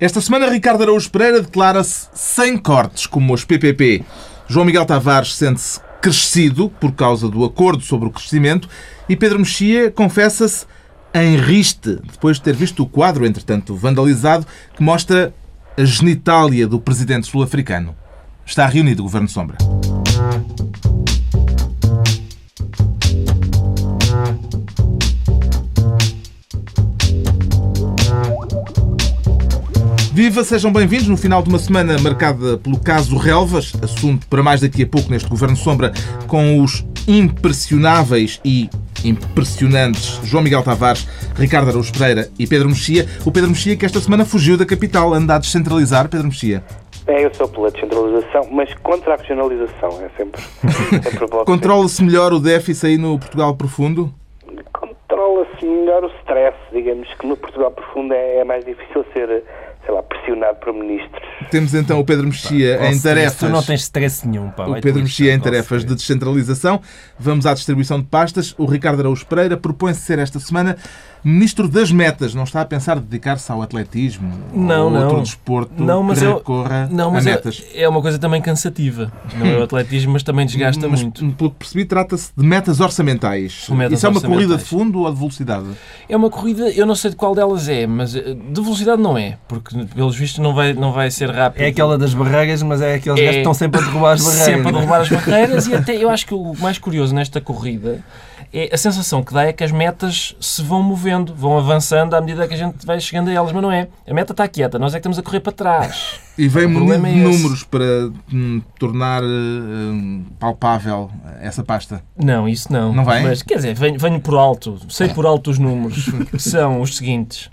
[0.00, 4.04] Esta semana, Ricardo Araújo Pereira declara-se sem cortes, como os PPP.
[4.46, 8.68] João Miguel Tavares sente-se crescido por causa do acordo sobre o crescimento
[9.08, 10.66] e Pedro Mexia confessa-se
[11.12, 15.34] em riste, depois de ter visto o quadro, entretanto vandalizado, que mostra
[15.76, 17.96] a genitália do presidente sul-africano.
[18.46, 19.58] Está reunido o Governo Sombra.
[30.18, 34.60] Viva, sejam bem-vindos no final de uma semana marcada pelo caso Relvas, assunto para mais
[34.60, 35.92] daqui a pouco neste Governo Sombra,
[36.26, 38.68] com os impressionáveis e
[39.04, 43.06] impressionantes João Miguel Tavares, Ricardo Araújo Pereira e Pedro Mexia.
[43.24, 46.64] O Pedro Mexia que esta semana fugiu da capital, anda a descentralizar, Pedro Mexia.
[47.06, 50.42] É, eu sou pela descentralização, mas contra a regionalização, é sempre,
[51.00, 54.12] sempre Controla-se melhor o déficit aí no Portugal profundo?
[55.28, 59.44] Controla-se melhor o stress, digamos que no Portugal profundo é, é mais difícil ser
[59.84, 61.22] sei lá, pressionado por ministros.
[61.50, 63.38] Temos então o Pedro Mexia pá, em tarefas.
[63.38, 64.66] Tu não tens stress nenhum, pá.
[64.66, 66.80] O Pedro Mexia em tarefas de descentralização.
[67.18, 68.54] Vamos à distribuição de pastas.
[68.58, 70.76] O Ricardo Araújo Pereira propõe-se ser esta semana
[71.24, 75.02] Ministro das Metas, não está a pensar dedicar-se ao atletismo não, ou não.
[75.06, 77.64] outro desporto não, mas que recorra não, mas a é- metas?
[77.74, 79.12] É, é uma coisa também cansativa.
[79.36, 81.26] Não é o atletismo, mas também desgasta mas, muito.
[81.32, 83.68] Pelo que percebi, trata-se de metas orçamentais.
[83.68, 85.66] Metas Isso é uma corrida de fundo ou de velocidade?
[86.08, 89.18] É uma corrida, eu não sei de qual delas é, mas eh, de velocidade não
[89.18, 91.62] é, porque pelos vistos não vai, não vai ser rápido.
[91.62, 94.22] É aquela das barreiras, mas é aqueles É gajos que estão sempre a derrubar as
[94.22, 94.44] barreiras.
[94.46, 98.02] Sempre a derrubar as barreiras e até eu acho que o mais curioso nesta corrida
[98.52, 102.20] é a sensação que dá é que as metas se vão movendo, vão avançando à
[102.20, 103.88] medida que a gente vai chegando a elas, mas não é.
[104.06, 106.20] A meta está quieta, nós é que estamos a correr para trás.
[106.36, 111.10] E vem munido de é números para hum, tornar hum, palpável
[111.40, 112.02] essa pasta.
[112.16, 112.92] Não, isso não.
[112.92, 113.22] Não vai?
[113.22, 116.96] Mas, quer dizer, venho, venho por alto, sei por alto os números, que são os
[116.96, 117.50] seguintes.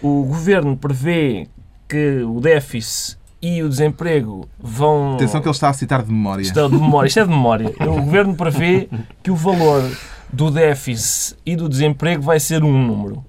[0.00, 1.48] O Governo prevê
[1.88, 5.14] que o déficit e o desemprego vão...
[5.14, 6.42] Atenção que ele está a citar de memória.
[6.42, 7.08] É de memória.
[7.08, 7.74] Isto é de memória.
[7.80, 8.88] O Governo prevê
[9.22, 9.82] que o valor
[10.32, 13.24] do déficit e do desemprego vai ser um número.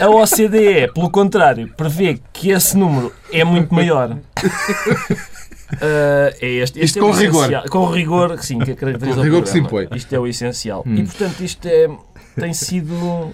[0.00, 4.16] A OCDE, pelo contrário, prevê que esse número é muito maior.
[5.80, 7.40] Ah, é este, este Isto é com rigor.
[7.42, 7.64] essencial.
[7.68, 9.88] Com rigor, sim, que caracteriza Com rigor que se impõe.
[9.94, 10.82] Isto é o essencial.
[10.86, 10.94] Hum.
[10.94, 11.90] E, portanto, isto é,
[12.38, 13.32] tem sido...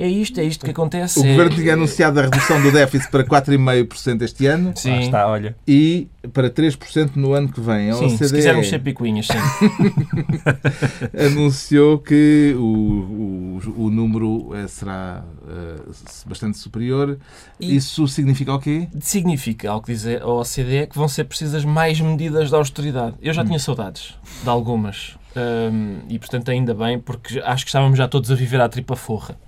[0.00, 1.18] É isto, é isto que acontece.
[1.18, 5.00] O é- Governo tinha anunciado a redução do déficit para 4,5% este ano Sim, Lá
[5.00, 5.56] está, olha.
[5.66, 7.90] e para 3% no ano que vem.
[7.90, 9.38] A sim se OCDE quisermos ser picuinhas, sim.
[11.18, 15.80] anunciou que o, o, o número eh, será eh,
[16.26, 17.18] bastante superior.
[17.58, 18.88] E- Isso significa o quê?
[19.00, 23.14] significa, ao que diz a OCDE, que vão ser precisas mais medidas de austeridade.
[23.20, 25.16] Eu já tinha saudades de algumas.
[25.38, 28.96] Hum, e, portanto, ainda bem, porque acho que estávamos já todos a viver à tripa
[28.96, 29.38] forra.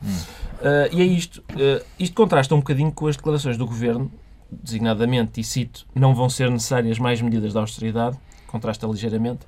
[0.62, 1.42] Ah, e é isto.
[1.50, 4.10] Ah, isto contrasta um bocadinho com as declarações do Governo,
[4.50, 9.46] designadamente, e cito, não vão ser necessárias mais medidas de austeridade, contrasta ligeiramente,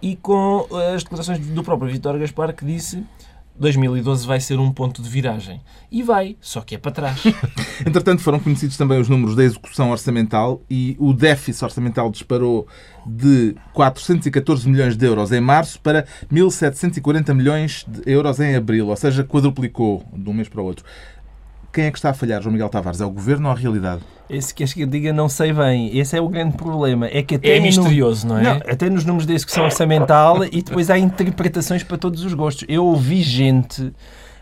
[0.00, 3.04] e com as declarações do próprio Vítor Gaspar, que disse
[3.56, 5.60] 2012 vai ser um ponto de viragem.
[5.90, 7.22] E vai, só que é para trás.
[7.86, 12.66] Entretanto, foram conhecidos também os números da execução orçamental e o déficit orçamental disparou
[13.06, 18.96] de 414 milhões de euros em março para 1.740 milhões de euros em abril, ou
[18.96, 20.84] seja, quadruplicou de um mês para o outro.
[21.74, 23.00] Quem é que está a falhar, João Miguel Tavares?
[23.00, 24.00] É o Governo ou a realidade?
[24.30, 25.96] Esse que acho que eu diga não sei bem.
[25.98, 27.06] Esse é o grande problema.
[27.08, 28.42] É que até É no- misterioso, não é?
[28.42, 32.64] Não, até nos números da execução orçamental e depois há interpretações para todos os gostos.
[32.68, 33.92] Eu ouvi gente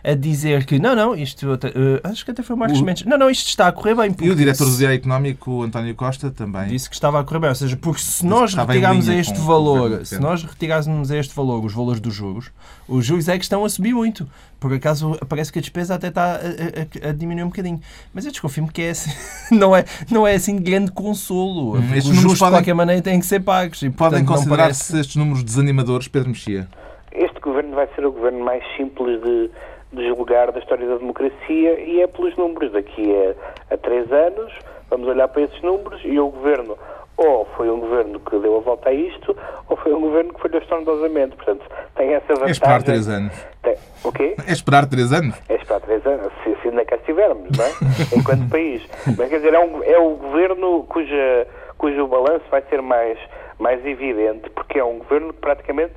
[0.04, 3.04] a dizer que não, não, isto eh, acho que até foi o Marcos O- Mendes.
[3.04, 4.14] Não, não, isto está a correr bem.
[4.20, 6.66] E o diretor do Diário Económico, o António Costa, também.
[6.68, 10.04] Disse que estava a correr bem, ou seja, porque se nós retirarmos a este valor,
[10.04, 12.50] se nós retirássemos a este valor os valores dos juros,
[12.88, 14.26] os juros é que estão a subir muito.
[14.58, 17.80] Por acaso parece que a despesa até está a, a- a diminuir um bocadinho.
[18.14, 19.10] Mas eu desconfio-me que é assim,
[19.54, 21.76] não, é, não é assim de grande consolo.
[21.76, 23.82] Hum, estes os números juros podem- de qualquer maneira têm que ser pagos.
[23.82, 26.69] E, Podem portanto, considerar-se parece- estes números desanimadores, Pedro Mexia?
[27.12, 29.50] Este governo vai ser o governo mais simples de,
[29.92, 32.72] de julgar da história da democracia e é pelos números.
[32.72, 34.53] Daqui a, a três anos
[34.91, 36.76] vamos olhar para esses números e o governo
[37.17, 39.37] ou foi um governo que deu a volta a isto
[39.69, 41.37] ou foi um governo que falhou estrondosamente.
[41.37, 41.64] Portanto,
[41.94, 42.49] tem essa vantagem.
[42.49, 43.46] É esperar três anos.
[43.62, 44.34] Tem, o quê?
[44.46, 45.37] É esperar três anos?
[45.49, 47.70] É esperar três anos, se, se ainda cá estivermos, não é?
[48.17, 48.82] Enquanto país.
[49.06, 51.46] Mas quer dizer, é, um, é o governo cuja,
[51.78, 53.19] cujo balanço vai ser mais,
[53.58, 55.94] mais evidente, porque é um governo que praticamente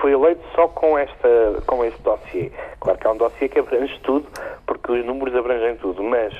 [0.00, 1.28] foi eleito só com, esta,
[1.66, 2.50] com este dossiê.
[2.80, 4.26] Claro que é um dossiê que abrange tudo,
[4.66, 6.34] porque os números abrangem tudo, mas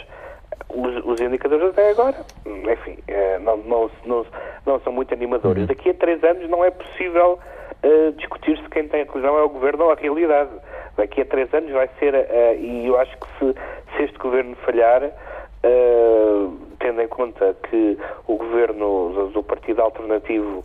[0.68, 2.16] os, os indicadores até agora,
[2.46, 4.26] enfim, eh, não, não, não,
[4.66, 5.66] não são muito animadores.
[5.66, 7.38] Daqui a três anos não é possível
[7.82, 10.50] eh, discutir se quem tem a razão é o governo ou a realidade.
[10.96, 13.54] Daqui a três anos vai ser, eh, e eu acho que se,
[13.96, 16.46] se este governo falhar, eh,
[16.80, 20.64] tendo em conta que o governo do Partido Alternativo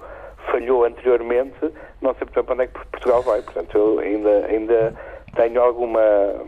[0.51, 3.41] falhou anteriormente, não sei para onde é que Portugal vai.
[3.41, 4.95] Portanto, eu ainda, ainda
[5.35, 6.01] tenho alguma,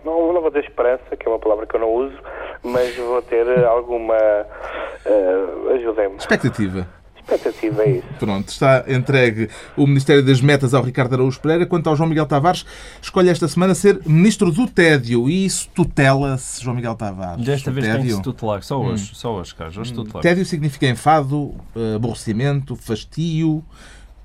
[0.03, 2.17] não, não vou dizer esperança, que é uma palavra que eu não uso,
[2.63, 6.17] mas vou ter alguma, uh, ajudem-me.
[6.17, 6.87] Expectativa.
[7.27, 8.07] Expectativa é isso.
[8.19, 11.65] Pronto, está entregue o Ministério das Metas ao Ricardo Araújo Pereira.
[11.65, 12.65] Quanto ao João Miguel Tavares,
[13.01, 15.27] escolhe esta semana ser Ministro do Tédio.
[15.27, 17.43] E isso tutela-se, João Miguel Tavares.
[17.43, 18.17] Desta O vez tem que tédio.
[18.17, 18.63] se tutelar.
[18.63, 19.77] Só hoje, só hoje, Carlos.
[19.77, 20.21] Hoje tutelar.
[20.21, 23.63] Tédio significa enfado, eh, aborrecimento, fastio.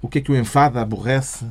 [0.02, 1.44] O que é que o enfada, aborrece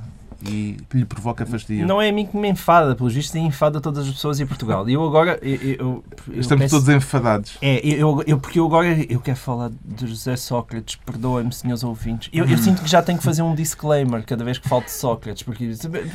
[0.47, 1.85] e que lhe provoca fastio?
[1.85, 4.45] Não é a mim que me enfada, pelos vistos, e enfada todas as pessoas em
[4.45, 4.87] Portugal.
[4.89, 5.39] E eu agora.
[5.41, 7.57] Eu, eu- eu Estamos peço- todos enfadados.
[7.61, 12.29] É, eu, eu- porque eu agora eu quero falar de José Sócrates, perdoem-me, senhores ouvintes.
[12.33, 14.91] Eu, eu sinto que já tenho que fazer um disclaimer cada vez que falo de
[14.91, 15.71] Sócrates, porque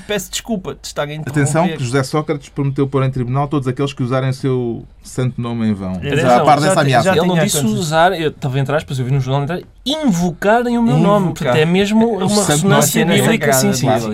[0.06, 1.30] peço desculpa de estar a interromper.
[1.30, 5.40] Atenção que José Sócrates prometeu pôr em tribunal todos aqueles que usarem o seu santo
[5.40, 5.92] nome em vão.
[5.94, 7.10] Atenção, Já a par dessa ameaça.
[7.10, 10.82] Ele não disse usar, eu estava entre aspas, eu vi no jornal entrar, invocarem o
[10.82, 11.12] meu Invocar.
[11.20, 11.26] nome.
[11.34, 14.12] Portanto, é mesmo uma ressonância bíblica, sim, sagrada,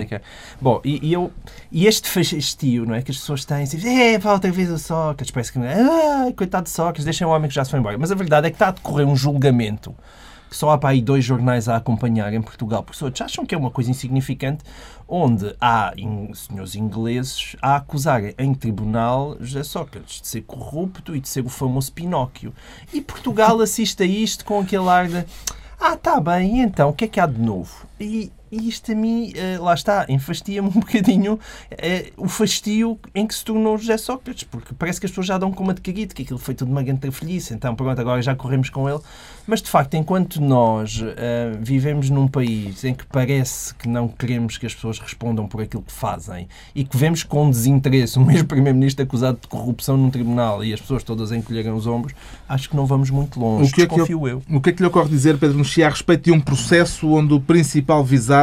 [0.59, 1.31] Bom, e, e eu,
[1.71, 3.01] e este fastio, não é?
[3.01, 6.63] Que as pessoas têm, assim, é, pá, outra vez o Sócrates, parece que, ah, coitado
[6.65, 7.97] de Sócrates, deixem o homem que já se foi embora.
[7.97, 9.95] Mas a verdade é que está a decorrer um julgamento
[10.49, 13.45] que só há para aí dois jornais a acompanhar em Portugal, porque os outros acham
[13.45, 14.65] que é uma coisa insignificante,
[15.07, 21.21] onde há in- senhores ingleses a acusarem em tribunal José Sócrates de ser corrupto e
[21.21, 22.53] de ser o famoso Pinóquio.
[22.91, 25.23] E Portugal assiste a isto com aquele ar de
[25.79, 27.87] ah, tá bem, e então, o que é que há de novo?
[27.97, 31.39] E, e isto a mim, eh, lá está, enfastia-me um bocadinho
[31.71, 35.37] eh, o fastio em que se tornou José Sócrates, porque parece que as pessoas já
[35.37, 38.21] dão com uma de caguito, que aquilo foi tudo uma grande trafalhice, então pronto, agora
[38.21, 38.99] já corremos com ele.
[39.47, 44.57] Mas de facto, enquanto nós eh, vivemos num país em que parece que não queremos
[44.57, 49.03] que as pessoas respondam por aquilo que fazem e que vemos com desinteresse um ex-primeiro-ministro
[49.03, 52.13] acusado de corrupção num tribunal e as pessoas todas encolherem os ombros,
[52.47, 53.71] acho que não vamos muito longe.
[53.71, 54.41] O que é que Desconfio eu.
[54.49, 57.33] O que é que lhe ocorre dizer, Pedro Mexia, a respeito de um processo onde
[57.33, 58.40] o principal visado,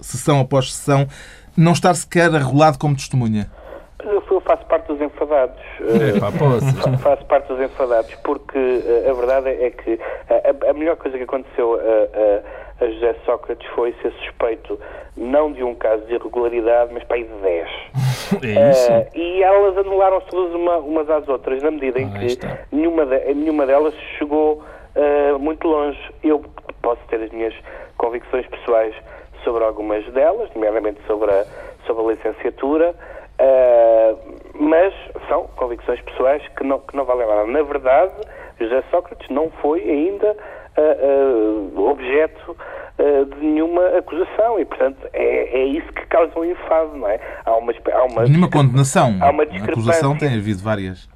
[0.00, 1.06] sessão após sessão,
[1.56, 3.50] não estar sequer arrolado como testemunha?
[3.98, 5.58] Mas eu, eu faço parte dos enfadados.
[5.80, 6.70] Eh, poças.
[6.80, 9.98] Fa- Faço parte dos enfadados, porque eh, a verdade é que
[10.28, 14.78] a, a- a melhor coisa que aconteceu a, a- a José Sócrates foi ser suspeito
[15.16, 17.68] não de um caso de irregularidade, mas para aí de 10.
[18.42, 18.90] É isso.
[18.92, 22.58] Eh, e elas anularam-se todas uma- umas às outras, na medida em Ah, que está.
[22.72, 24.62] nenhuma, de- nenhuma delas chegou
[24.94, 25.98] eh, muito longe.
[26.24, 26.44] Eu
[26.82, 27.54] posso ter as minhas
[27.96, 28.94] convicções pessoais
[29.46, 31.44] sobre algumas delas, nomeadamente sobre a,
[31.86, 32.94] sobre a licenciatura,
[33.38, 34.14] eh,
[34.58, 34.92] mas
[35.28, 37.46] são convicções pessoais que não, que não valem nada.
[37.46, 38.12] Na verdade,
[38.58, 40.36] José Sócrates não foi ainda
[40.76, 42.56] eh, eh, objeto
[42.98, 47.20] de nenhuma acusação e, portanto, é, é isso que causa um enfado, não é?
[47.44, 49.14] Há uma, há uma Nenhuma condenação.
[49.20, 51.06] há uma A acusação tem havido várias.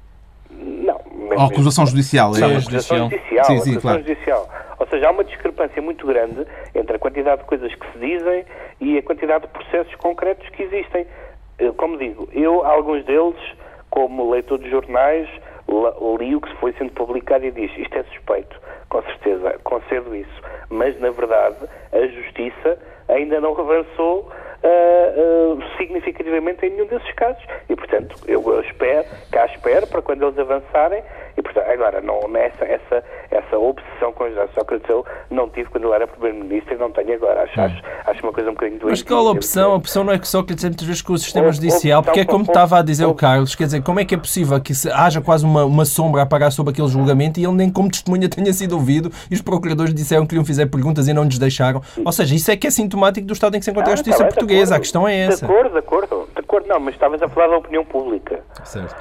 [0.51, 1.01] Não,
[1.35, 2.35] Ou acusação judicial.
[2.35, 2.39] É.
[2.39, 3.09] Não, acusação judicial.
[3.09, 3.45] judicial.
[3.45, 3.97] Sim, sim, acusação claro.
[3.97, 4.49] judicial.
[4.81, 6.43] Ou seja, há uma discrepância muito grande
[6.73, 8.43] entre a quantidade de coisas que se dizem
[8.79, 11.05] e a quantidade de processos concretos que existem.
[11.59, 13.39] Eh, Como digo, eu, alguns deles,
[13.91, 15.29] como leitor de jornais,
[16.19, 20.41] li o que foi sendo publicado e diz isto é suspeito, com certeza, concedo isso.
[20.71, 21.57] Mas, na verdade,
[21.91, 24.31] a Justiça ainda não avançou
[24.63, 27.43] ah, ah, significativamente em nenhum desses casos.
[27.69, 31.03] E, portanto, eu espero, cá espero, para quando eles avançarem,
[31.37, 35.85] e, portanto, agora, não, nessa, essa, essa obsessão com José Sócrates eu não tive quando
[35.85, 37.43] ele era Primeiro-Ministro e não tenho agora.
[37.43, 38.91] Acho, acho, acho uma coisa um bocadinho doente.
[38.91, 39.71] Mas qual a opção?
[39.71, 42.25] A opção não é que Sócrates é muitas vezes com o sistema judicial, porque é
[42.25, 44.73] como com- estava a dizer o Carlos, quer dizer, como é que é possível que
[44.73, 47.89] se haja quase uma, uma sombra a pagar sobre aquele julgamento e ele nem como
[47.89, 51.23] testemunha tenha sido ouvido e os procuradores disseram que lhe iam fazer perguntas e não
[51.23, 51.81] lhes deixaram?
[52.03, 53.95] Ou seja, isso é que é sintomático do estado em que se encontra a Ah,
[53.97, 55.45] justiça tá bem, de portuguesa, a questão é essa.
[55.45, 56.67] De acordo, de acordo, de acordo.
[56.67, 58.39] Não, mas estavas a falar da opinião pública.
[58.63, 58.95] Certo.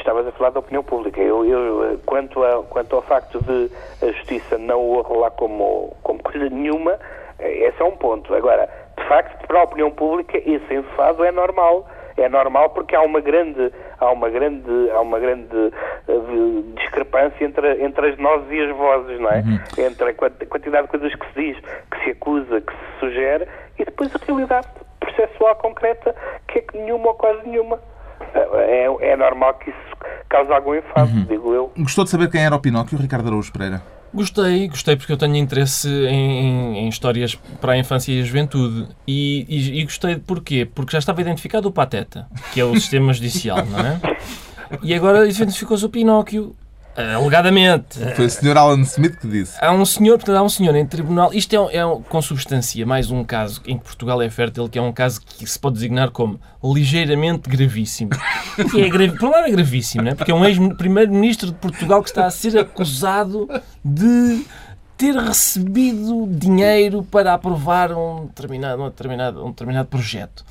[0.00, 1.20] Estavas a falar da opinião pública.
[1.20, 3.70] Eu, eu, eh, quanto, a, quanto ao facto de
[4.02, 6.98] a justiça não o arrolar como, como coisa nenhuma,
[7.38, 8.34] eh, esse é um ponto.
[8.34, 11.86] Agora, de facto, para a opinião pública, esse enfado é normal.
[12.16, 15.72] É normal porque há uma grande, há uma grande, há uma grande
[16.08, 19.42] eh, discrepância entre, entre as nozes e as vozes, não é?
[19.78, 21.58] Entre a quant- quantidade de coisas que se diz,
[21.90, 23.46] que se acusa, que se sugere,
[23.78, 24.66] e depois a realidade
[24.98, 26.14] processual concreta,
[26.48, 27.78] que é que nenhuma ou quase nenhuma.
[28.54, 29.78] É, é normal que isso
[30.28, 31.72] cause algum enfado, digo eu.
[31.78, 33.82] Gostou de saber quem era o Pinóquio, Ricardo Araújo Pereira?
[34.12, 38.24] Gostei, gostei porque eu tenho interesse em, em- em histórias para a infância e a
[38.24, 38.88] juventude.
[39.06, 40.64] E, e- e gostei porquê?
[40.72, 44.00] Porque já estava identificado o Pateta, que é o sistema judicial, não é?
[44.84, 46.54] E agora identificou-se o Pinóquio.
[47.14, 47.98] Alegadamente.
[48.16, 48.56] Foi o Sr.
[48.56, 49.56] Alan Smith que disse.
[49.60, 51.32] Há um senhor, portanto, há um senhor em tribunal.
[51.32, 54.78] Isto é, um- é um- consubstancia mais um caso em que Portugal é fértil, que
[54.78, 58.10] é um caso que se pode designar como ligeiramente gravíssimo.
[58.70, 60.14] Que é grave, por um lado é gravíssimo, não é?
[60.14, 63.48] porque é um ex-primeiro-ministro de Portugal que está a ser acusado
[63.84, 64.44] de
[64.96, 70.44] ter recebido dinheiro para aprovar um determinado, um determinado, um determinado projeto.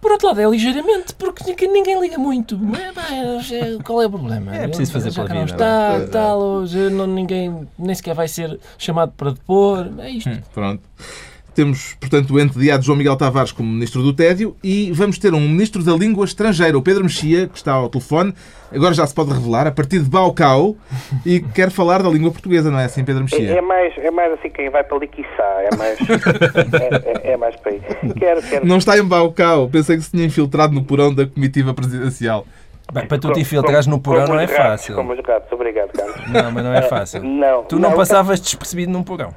[0.00, 2.56] Por outro lado, é ligeiramente, porque ninguém, ninguém liga muito.
[2.58, 4.54] Mas, pá, é- qual é o problema?
[4.54, 8.58] É preciso fazer Já pela vida, Está, tal, hoje não, ninguém nem sequer vai ser
[8.78, 9.88] chamado para depor.
[9.98, 10.30] É isto.
[10.52, 10.82] Pronto.
[11.56, 15.40] Temos, portanto, o entediado João Miguel Tavares como Ministro do Tédio e vamos ter um
[15.40, 18.34] Ministro da Língua Estrangeira, o Pedro Mexia, que está ao telefone.
[18.70, 20.76] Agora já se pode revelar, a partir de Baucau,
[21.24, 23.50] e quer falar da língua portuguesa, não é assim, Pedro É, Mexia?
[23.52, 27.56] é mais, é mais assim quem vai para Liquiçá, é mais, é, é- é mais
[27.56, 27.80] para aí.
[28.18, 29.68] Quero, quero, Não está em Baucau.
[29.68, 32.46] Pensei que se tinha infiltrado no porão da comitiva presidencial.
[32.92, 34.94] Bem, para tu te infiltrares no porão não é fácil.
[34.94, 36.30] Como os gatos, obrigado, Carlos.
[36.30, 37.22] Não, mas não é fácil.
[37.26, 39.34] Não, Tu não passavas despercebido num porão.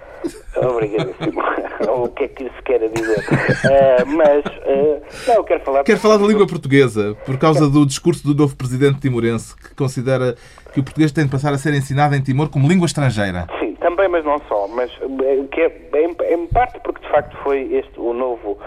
[0.56, 1.42] Obrigadíssimo.
[2.04, 3.26] o que é que isso quer dizer?
[3.70, 5.84] Eh, mas, eh, não, eu quero falar...
[5.84, 10.36] Quer falar da língua portuguesa, por causa do discurso do novo presidente timorense, que considera
[10.74, 13.48] que o português tem de passar a ser ensinado em Timor como língua estrangeira.
[13.60, 14.68] Sim, também, mas não só.
[14.68, 18.58] Mas eh, que é, em, em parte porque de facto foi este o novo,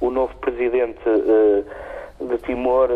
[0.00, 1.62] o novo presidente eh,
[2.24, 2.88] de Timor,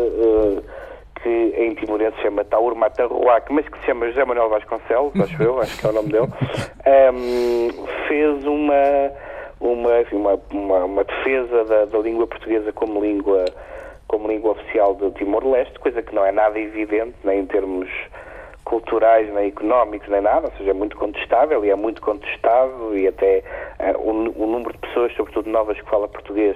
[1.25, 5.41] que em timorense se chama Taur Matarruac, mas que se chama José Manuel Vasconcelos, acho
[5.41, 6.27] eu, acho que é o nome dele,
[6.85, 7.71] ehm,
[8.07, 9.11] fez uma,
[9.59, 13.45] uma, enfim, uma, uma, uma defesa da, da língua portuguesa como língua
[14.07, 17.89] como língua oficial de Timor-Leste, coisa que não é nada evidente, nem em termos
[18.63, 23.07] culturais, nem económicos, nem nada, ou seja, é muito contestável e é muito contestado e
[23.07, 23.43] até
[23.79, 26.55] eh, o, o número de pessoas, sobretudo novas, que fala português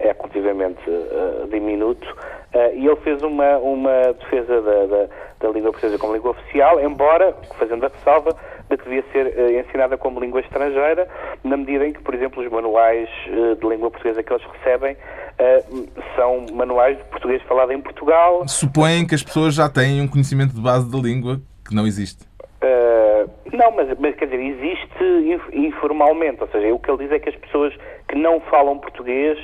[0.00, 2.16] é relativamente eh, diminuto.
[2.52, 5.08] Eh, e ele fez uma, uma defesa da, da,
[5.40, 8.36] da língua portuguesa como língua oficial, embora, fazendo a ressalva,
[8.68, 11.08] de que devia ser eh, ensinada como língua estrangeira,
[11.44, 14.96] na medida em que, por exemplo, os manuais eh, de língua portuguesa que eles recebem
[16.16, 20.54] são manuais de português falado em Portugal, Supõem que as pessoas já têm um conhecimento
[20.54, 22.29] de base da língua que não existe.
[22.62, 27.12] Uh, não, mas, mas quer dizer, existe inf- informalmente, ou seja, o que ele diz
[27.12, 27.74] é que as pessoas
[28.06, 29.38] que não falam português,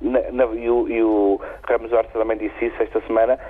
[0.00, 3.40] na- na- e, o, e o Ramos Horta também disse isso esta semana,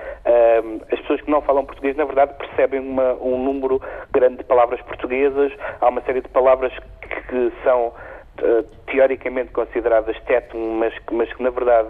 [0.63, 3.79] um, as pessoas que não falam português, na verdade, percebem uma- um número
[4.11, 10.19] grande de palavras portuguesas, há uma série de palavras que, que são uh, teoricamente consideradas
[10.21, 11.89] tétum, mas, mas que na verdade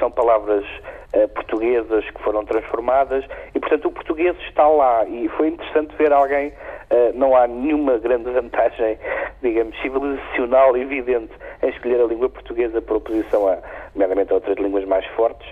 [0.00, 0.64] são palavras
[1.14, 3.24] uh, portuguesas que foram transformadas.
[3.54, 5.04] E portanto o português está lá.
[5.06, 6.52] E foi interessante ver alguém,
[7.14, 8.98] não há nenhuma grande vantagem,
[9.42, 11.32] digamos, civilizacional evidente
[11.62, 13.58] em escolher a língua portuguesa por oposição a,
[13.94, 15.46] nomeadamente a outras línguas mais fortes.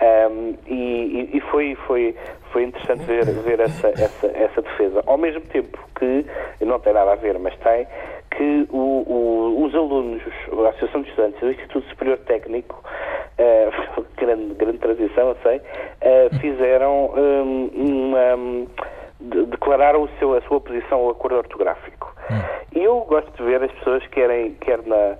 [0.00, 2.16] Um, e e- foi, foi,
[2.50, 5.02] foi interessante ver, ver essa, essa, essa defesa.
[5.06, 6.24] Ao mesmo tempo que,
[6.60, 7.86] não tem nada a ver, mas tem,
[8.30, 12.82] que o- o- os alunos, a Associação de Estudantes do Instituto Superior Técnico,
[13.38, 13.68] eh,
[14.16, 15.60] grande, grande transição, eu sei,
[16.00, 18.66] eh, fizeram hum, uma.
[19.22, 22.12] De- declararam o seu, a sua oposição ao acordo ortográfico.
[22.74, 25.16] E eu gosto de ver as pessoas, querem, quer na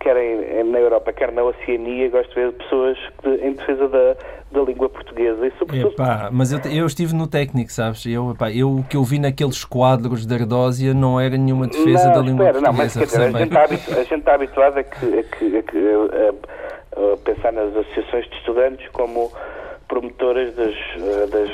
[0.00, 4.16] querem na Europa, quer na Oceania, gosto de ver pessoas de- em defesa da,
[4.52, 8.06] da língua portuguesa e sobretudo Epá, mas eu, eu estive no técnico, sabes?
[8.06, 12.06] Eu, epá, eu o que eu vi naqueles quadros de Ardósia não era nenhuma defesa
[12.10, 13.00] não, da língua espera, não, mas portuguesa.
[13.00, 15.78] quer dizer, a, gente está a gente está habituado a, que, a, que- a que,
[15.78, 19.30] a- pensar nas associações de estudantes como
[19.88, 20.74] promotoras das,
[21.30, 21.50] das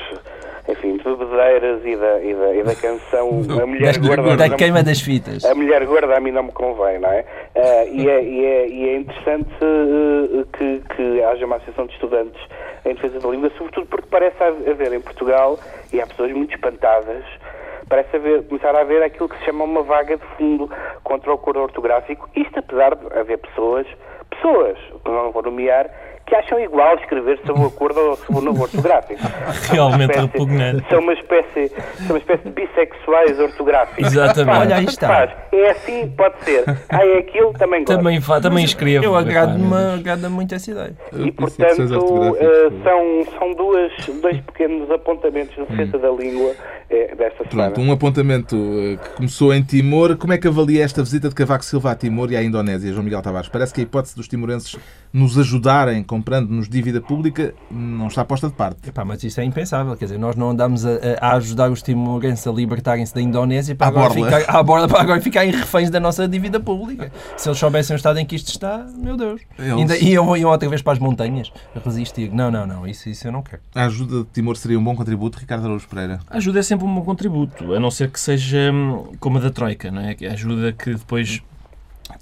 [0.69, 4.37] enfim, bebedeiras e da, e da, e da canção A Mulher Gorda.
[4.37, 5.45] Da queima das fitas.
[5.45, 7.25] a mulher gorda a mim não me convém, não é?
[7.55, 11.93] Eh, e, é e, é, e é interessante eh, que, que haja uma associação de
[11.93, 12.41] estudantes
[12.85, 15.59] em defesa da língua, sobretudo porque parece haver em Portugal,
[15.93, 17.25] e há pessoas muito espantadas,
[17.89, 20.71] parece haver, começar a haver aquilo que se chama uma vaga de fundo
[21.03, 22.29] contra o acordo ortográfico.
[22.35, 23.87] Isto apesar de haver pessoas,
[24.31, 25.91] pessoas, que não vou nomear,
[26.27, 29.21] que acham igual escrever sobre o acordo ou sobre o novo ortográfico.
[29.71, 30.89] Realmente espécie- repugnante.
[30.89, 34.07] São uma espécie, são uma espécie de bissexuais ortográficos.
[34.13, 34.59] Exatamente.
[34.59, 35.07] Olha, aí está.
[35.09, 35.31] Faz.
[35.53, 36.65] É assim, pode ser.
[36.89, 37.97] Ah, é aquilo, também gosto.
[37.99, 39.05] Também, fa- também escrevo.
[39.05, 40.97] Eu agrado-me agrada muito essa ideia.
[41.15, 42.39] E, portanto, foi.
[42.83, 46.53] são, são duas, dois pequenos apontamentos de defesa da língua
[46.91, 47.71] eh, desta semana.
[47.71, 50.17] Pronto, um apontamento eh, que começou em Timor.
[50.17, 53.05] Como é que avalia esta visita de Cavaco Silva a Timor e à Indonésia, João
[53.05, 53.49] Miguel Tavares?
[53.49, 54.77] Parece que a hipótese dos timorenses
[55.13, 58.89] nos ajudarem comprando-nos dívida pública não está posta de parte.
[58.89, 60.91] Epá, mas isso é impensável, quer dizer, nós não andamos a,
[61.21, 64.39] a ajudar os timorenses a libertarem-se da Indonésia para À agora, borla.
[64.41, 67.11] ficar, à borla para agora ficarem reféns da nossa dívida pública.
[67.37, 69.41] Se eles soubessem o estado em que isto está, meu Deus.
[69.59, 72.31] Eles- Ainda iam, iam outra vez para as montanhas a resistir.
[72.33, 73.61] Não, não, não, isso, isso eu não quero.
[73.75, 76.21] A ajuda de Timor seria um bom contributo, Ricardo Araújo Pereira.
[76.31, 79.41] A ajuda é sempre um bom contributo, a não ser que seja hum, como a
[79.41, 80.15] da Troika, não é?
[80.21, 81.43] É ajuda que depois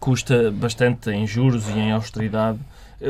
[0.00, 2.58] custa bastante em juros e em austeridade.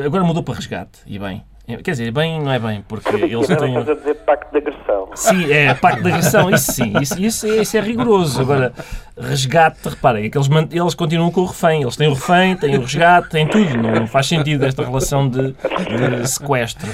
[0.05, 1.43] Agora mudou para resgate, e bem.
[1.65, 3.77] Quer dizer, bem não é bem, porque eles Agora têm...
[3.77, 5.09] a dizer pacto de agressão.
[5.15, 8.41] Sim, é pacto de agressão, isso sim, isso, isso, é, isso é rigoroso.
[8.41, 8.73] Agora,
[9.17, 11.83] resgate, reparem, é que eles, eles continuam com o refém.
[11.83, 13.77] Eles têm o refém, têm o resgate, têm tudo.
[13.77, 16.89] Não, não faz sentido esta relação de, de sequestro.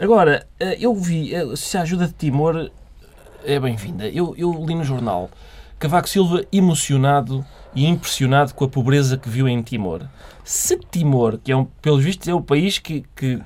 [0.00, 2.70] Agora, eh, eu vi, eh, se a ajuda de Timor
[3.44, 4.06] é bem-vinda.
[4.06, 5.28] Eu, eu li no jornal
[5.78, 7.44] Cavaco Silva emocionado
[7.74, 10.02] e impressionado com a pobreza que viu em Timor.
[10.44, 13.38] Se Timor, que é um, pelos vistos é o país que, que-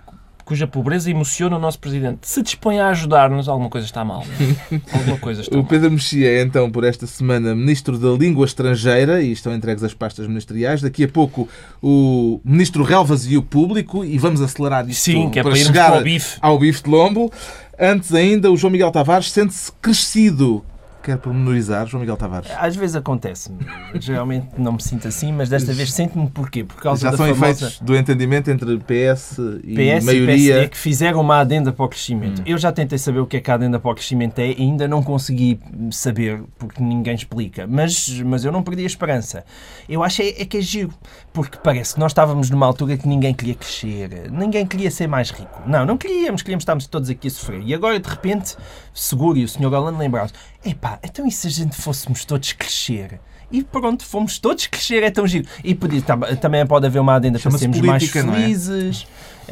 [0.45, 4.25] cuja pobreza emociona o nosso presidente, se dispõe a ajudar-nos, alguma coisa está mal.
[4.93, 5.67] Alguma coisa está O mal.
[5.69, 9.95] Pedro Mexia é então, por esta semana, Ministro da Língua Estrangeira e estão entregues as
[9.95, 10.83] pastas ministeriais.
[10.83, 11.49] Daqui a pouco
[11.81, 15.59] o Ministro Relvas e o Público e vamos acelerar isto Sim, que é para para
[15.61, 16.39] irmos chegar para bife.
[16.41, 17.33] ao bife de lombo.
[17.79, 20.65] Antes ainda, o João Miguel Tavares sente-se crescido.
[21.03, 22.51] Quer pormenorizar, João Miguel Tavares?
[22.57, 23.59] Às vezes acontece-me.
[23.95, 26.63] Geralmente não me sinto assim, mas desta vez sinto-me porquê?
[26.63, 27.51] Por causa Já da são famosa...
[27.51, 30.27] efeitos do entendimento entre PS e PS e maioria.
[30.27, 32.43] PSD que fizeram uma adenda para o crescimento.
[32.47, 34.63] Eu já tentei saber o que é que a adenda para o crescimento é e
[34.63, 35.59] ainda não consegui
[35.91, 37.67] saber porque ninguém explica.
[37.67, 39.45] Mas, mas eu não perdi a esperança.
[39.89, 40.95] Eu acho é, é que é giro,
[41.33, 45.31] porque parece que nós estávamos numa altura que ninguém queria crescer, ninguém queria ser mais
[45.31, 45.63] rico.
[45.67, 47.63] Não, não queríamos, queríamos estarmos todos aqui a sofrer.
[47.65, 48.57] E agora, de repente,
[48.95, 49.73] seguro e o Sr.
[49.73, 53.21] Holanda lembrava-se: epá, então e se a gente fôssemos todos crescer?
[53.51, 55.47] E pronto, fomos todos crescer, é tão giro.
[55.63, 58.49] E podia, tam- também pode haver uma adenda para sermos mais política, não é?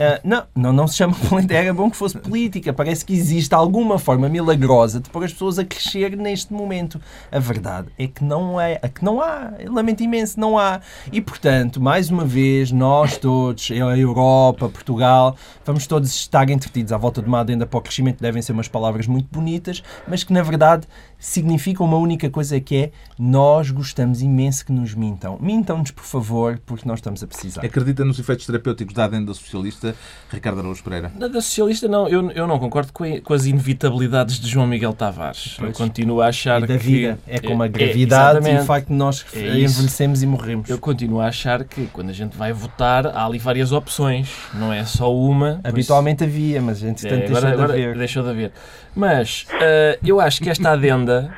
[0.00, 1.54] Ah, não, não, não se chama política.
[1.54, 2.72] Era bom que fosse política.
[2.72, 6.98] Parece que existe alguma forma milagrosa de pôr as pessoas a crescer neste momento.
[7.30, 9.52] A verdade é que não é, é que não há.
[9.66, 10.80] Lamento imenso, não há.
[11.12, 16.96] E portanto, mais uma vez, nós todos, a Europa, Portugal, vamos todos estar entretidos à
[16.96, 18.22] volta de uma adenda para o crescimento.
[18.22, 20.86] Devem ser umas palavras muito bonitas, mas que na verdade
[21.18, 25.38] significam uma única coisa que é nós gostamos imenso que nos mintam.
[25.40, 27.64] Mintam-nos, por favor, porque nós estamos a precisar.
[27.64, 29.89] Acredita nos efeitos terapêuticos da adenda socialista,
[30.32, 31.10] Ricardo Araújo Pereira?
[31.14, 34.66] Da da socialista, não, eu, eu não concordo com, a- com as inevitabilidades de João
[34.66, 35.56] Miguel Tavares.
[35.58, 35.76] Eu Pois.
[35.76, 36.84] continuo a achar E da que.
[36.84, 37.18] vida.
[37.26, 40.68] É como a é, gravidade e o facto de nós É envelhecemos e morremos.
[40.70, 44.72] Eu continuo a achar que quando a gente vai votar há ali várias opções, não
[44.72, 45.52] é só uma.
[45.52, 47.98] isso- Habitualmente havia, mas É, entretanto agora, deixou de haver.
[47.98, 48.52] deixou de haver.
[48.94, 51.32] Mas eh, eu acho que esta adenda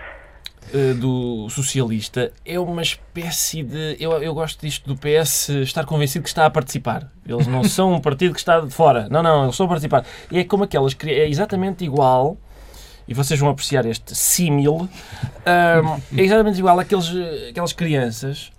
[0.72, 3.96] eh, do socialista é uma espécie de.
[4.00, 7.10] Eu, eu gosto disto do PS estar convencido que está a participar.
[7.26, 9.08] Eles não são um partido que está de fora.
[9.10, 10.04] Não, não, eles estão a participar.
[10.30, 10.96] E é como aquelas.
[11.04, 12.38] É exatamente igual.
[13.06, 14.88] E vocês vão apreciar este símil.
[15.44, 17.10] ahm, é exatamente igual àqueles,
[17.50, 18.52] aquelas crianças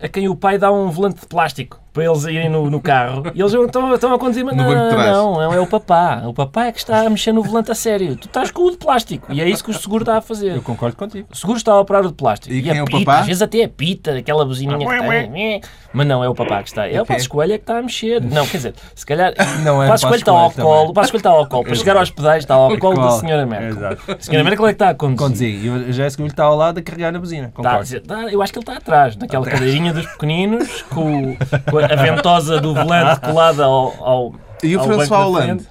[0.00, 3.22] a quem o pai dá um volante de plástico para eles irem no, no carro
[3.34, 6.24] e eles estão, estão a conduzir, mas No não, não, não, é o papá.
[6.26, 8.14] O papá é que está a mexer no volante a sério.
[8.16, 10.56] Tu estás com o de plástico e é isso que o seguro está a fazer.
[10.56, 11.26] Eu concordo contigo.
[11.32, 12.54] O seguro está a operar o de plástico.
[12.54, 13.20] E quem é o apita, papá?
[13.20, 15.62] Às vezes até apita, aquela buzininha que tem.
[15.90, 16.86] Mas não, é o papá que está.
[16.86, 17.16] É o quem?
[17.16, 18.20] Passo Coelho é que está a mexer.
[18.20, 19.32] Não, quer dizer, se calhar.
[19.64, 20.90] Não é o Passo Coelho está ao colo.
[20.90, 21.64] O Passo Coelho está ao colo.
[21.64, 23.10] Para chegar aos pedais está ao colo da.
[23.12, 23.70] Senhora Merkel.
[23.70, 24.12] Exato.
[24.12, 25.16] A Senhora Merkel é que está a conduzir.
[25.16, 25.64] Conduzir.
[25.64, 27.46] E o José Seguro está ao lado a carregar na buzina.
[27.46, 28.00] Tá, Concordo.
[28.02, 31.34] tá, eu acho que ele está atrás, naquela cadeirinha dos pequeninos, com,
[31.70, 35.66] com a ventosa do volante colada ao, ao, E o ao François Hollande?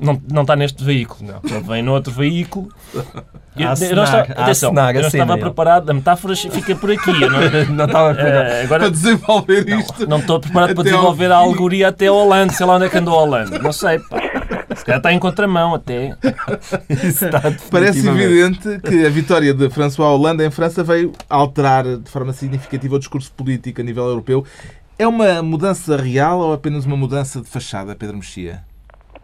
[0.00, 1.56] Não, não está neste veículo, Não.
[1.56, 2.68] Ele vem no outro veículo.
[3.56, 5.90] Eu, A não estava, a atenção, a eu não estava preparado.
[5.90, 7.10] A metáfora fica por aqui.
[7.10, 7.40] Eu não,
[7.76, 10.08] Não estava a eh, agora, Para desenvolver isto.
[10.08, 12.52] não estou preparado para Até ao desenvolver a alegoria até ao Holanda.
[12.54, 13.58] Sei lá onde é que andou a Holanda.
[13.58, 14.18] Não sei, pá.
[14.74, 16.16] Se calhar está em contramão até.
[17.70, 22.94] Parece evidente que a vitória de François Hollande em França veio alterar de forma significativa
[22.94, 24.44] o discurso político a nível europeu.
[25.00, 28.60] É uma mudança real ou apenas uma mudança de fachada, Pedro Mexia?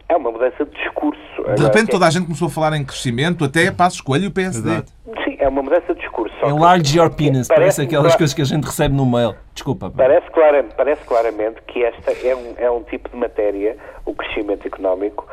[0.09, 1.21] É uma mudança de discurso.
[1.55, 4.31] De repente toda a gente começou a falar em crescimento, até Passos Coelho e o
[4.31, 4.69] PSD.
[4.71, 4.91] Exato.
[5.23, 6.35] Sim, é uma mudança de discurso.
[6.39, 7.47] que- Enlarge your penis.
[7.47, 9.35] Parece Parece-me aquelas coisas que a gente recebe no mail.
[9.53, 9.91] Desculpa.
[9.95, 14.65] Parece, clara, parece claramente que esta é um, é um tipo de matéria, o crescimento
[14.65, 15.27] económico,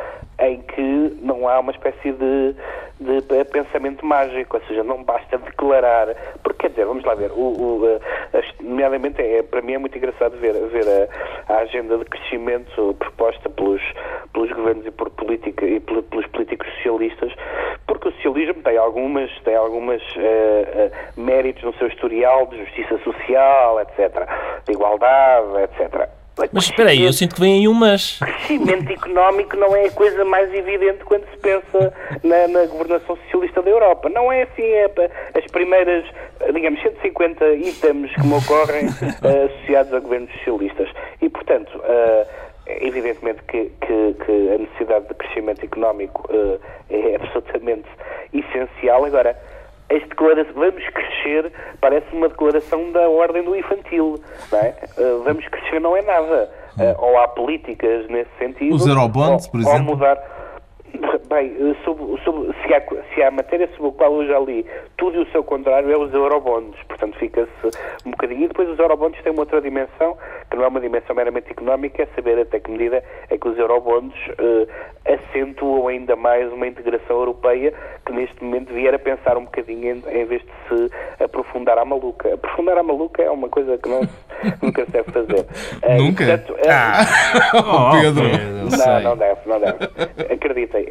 [0.49, 2.55] em que não há uma espécie de,
[3.01, 6.09] de pensamento mágico, ou seja, não basta declarar.
[6.43, 7.37] Porque, quer dizer, vamos lá ver, o,
[7.81, 8.01] o,
[8.33, 10.85] eh, nomeadamente, é, para mim é muito engraçado ver, ver
[11.49, 13.83] a, a agenda de crescimento proposta pelos,
[14.33, 17.33] pelos governos e, por política, e pel- pelos políticos socialistas,
[17.87, 22.99] porque o socialismo tem algumas, tem algumas eh, eh, méritos no seu historial de justiça
[22.99, 24.27] social, etc.,
[24.67, 26.09] de igualdade, etc.
[26.53, 28.19] Mas espera aí, eu sinto que vem aí umas.
[28.19, 31.95] crescimento económico não é a coisa mais evidente quando se pensa
[32.25, 34.09] na, na governação socialista da Europa.
[34.09, 34.91] Não é assim, é
[35.39, 36.05] as primeiras,
[36.53, 38.87] digamos, 150 itens que me ocorrem
[39.23, 40.89] eh, associados a governos socialistas.
[41.23, 42.27] E, portanto, eh,
[42.81, 46.59] evidentemente que, que- que a necessidade de crescimento económico eh,
[46.91, 47.89] é absolutamente
[48.33, 49.05] essencial.
[49.05, 49.37] Agora,
[49.95, 54.21] as declarações, vamos crescer, parece uma declaração da ordem do infantil,
[54.53, 54.75] não é?
[54.99, 56.51] Eh, vamos crescer não é nada.
[56.79, 58.75] Eh, ou há políticas nesse sentido.
[58.75, 59.85] Os eurobonds, ou- por ou exemplo?
[59.95, 60.34] mudar.
[61.29, 62.83] Bem, eh, sobre- sobre- se, há,
[63.15, 64.65] se há matéria sobre a qual eu já li
[64.97, 66.77] tudo e o seu contrário é os eurobonds.
[66.87, 68.45] Portanto, fica-se um bocadinho.
[68.45, 70.17] E depois os eurobonds têm uma outra dimensão,
[70.51, 73.59] que não é uma dimensão meramente económica, é saber até que medida é que os
[73.59, 77.73] eurobonds eh, acentuam ainda mais uma integração europeia
[78.07, 81.85] que neste momento vier a pensar um bocadinho em, em vez de se aprofundar à
[81.85, 82.35] maluca.
[82.35, 84.01] Aprofundar à maluca é uma coisa que não
[84.63, 85.47] nunca se deve fazer.
[85.83, 86.25] Eh, Nunca?
[86.25, 86.71] portanto, eh,
[87.55, 88.25] Oh, Pedro.
[88.25, 90.33] não não, não deve, não deve.
[90.33, 90.84] Acreditem.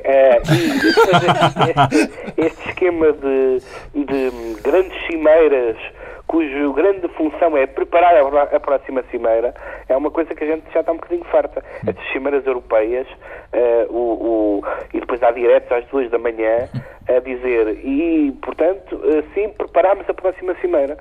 [0.83, 3.59] Depois este, esquema de,
[3.93, 5.77] de grandes cimeiras
[6.25, 9.53] cujo grande função é preparar a, próxima cimeira,
[9.87, 11.63] é uma coisa que a gente já está um bocadinho farta.
[11.85, 13.05] Estas cimeiras europeias,
[13.51, 16.67] eh, o, o- e depois há diretos às duas da manhã
[17.07, 20.97] a dizer, e portanto, assim preparamos a próxima cimeira,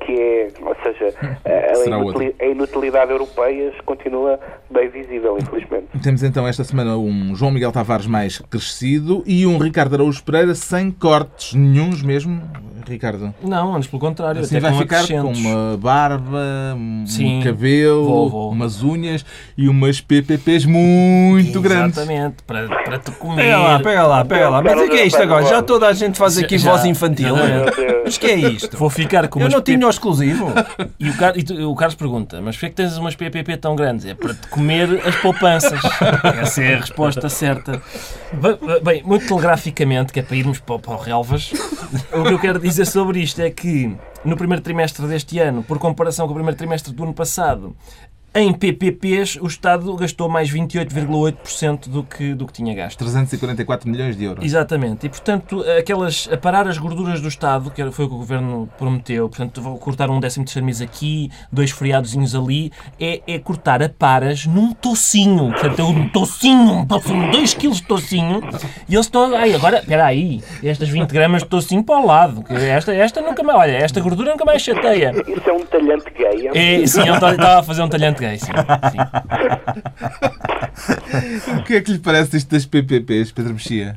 [0.00, 2.32] que é, ou seja, eh, a, outra.
[2.40, 4.38] a inutilidade europeia continua
[4.70, 5.86] bem visível, infelizmente.
[6.02, 10.54] Temos então esta semana um João Miguel Tavares mais crescido e um Ricardo Araújo Pereira
[10.54, 12.42] sem cortes nenhuns mesmo,
[12.86, 13.34] Ricardo.
[13.42, 18.04] Não, antes pelo contrário, Assim até vai com ficar com uma barba, um Sim, cabelo,
[18.04, 18.50] vou, vou.
[18.50, 19.24] umas unhas
[19.56, 21.96] e umas PPPs muito grandes.
[21.96, 23.42] Exatamente, para, para te comer.
[23.42, 24.62] Pega lá, pega lá, pega lá.
[24.62, 25.44] Mas o que é isto agora?
[25.46, 27.36] Já toda a gente faz aqui Já- voz infantil.
[27.36, 28.02] já- é?
[28.04, 28.76] Mas que é isto?
[28.76, 30.52] Vou ficar com umas não tinha o exclusivo.
[30.98, 31.36] E o, Car...
[31.36, 34.06] e tu- o Carlos pergunta, mas porquê é que tens umas PPP tão grandes?
[34.06, 35.80] É para te comer as poupanças.
[36.40, 37.82] Essa é a resposta certa.
[38.32, 41.52] Bem, bem, muito telegraficamente, que é para irmos para, para o Relvas,
[42.12, 45.78] o que eu quero dizer sobre isto é que no primeiro trimestre deste ano, por
[45.78, 47.76] comparação com o primeiro trimestre do ano passado,
[48.34, 52.98] em PPPs o Estado gastou mais 28,8% do que, do que tinha gasto.
[52.98, 54.44] 344 milhões de euros.
[54.44, 55.06] Exatamente.
[55.06, 58.18] E, portanto, aquelas, a parar as gorduras do Estado, que era- foi o que o
[58.18, 63.38] Governo prometeu, portanto, vou cortar um décimo terceiro mês aqui, dois feriadozinhos ali, é, é
[63.38, 65.50] cortar a paras num tocinho.
[65.52, 68.40] Portanto, é um tocinho, um tocinho, dois quilos de tocinho,
[68.88, 72.44] e eles estão, ai, agora, espera aí, estas 20 gramas de tocinho para o lado,
[72.50, 75.12] esta, esta nunca mais, olha, esta gordura nunca mais chateia.
[75.26, 76.48] Isso é um talhante gay.
[76.48, 76.82] é?
[76.82, 78.52] É, sim, ele estava a fazer um talhante sim.
[78.92, 78.98] sim.
[81.58, 83.96] O que é que lhe parece isto das PPPs, Pedro Mexia?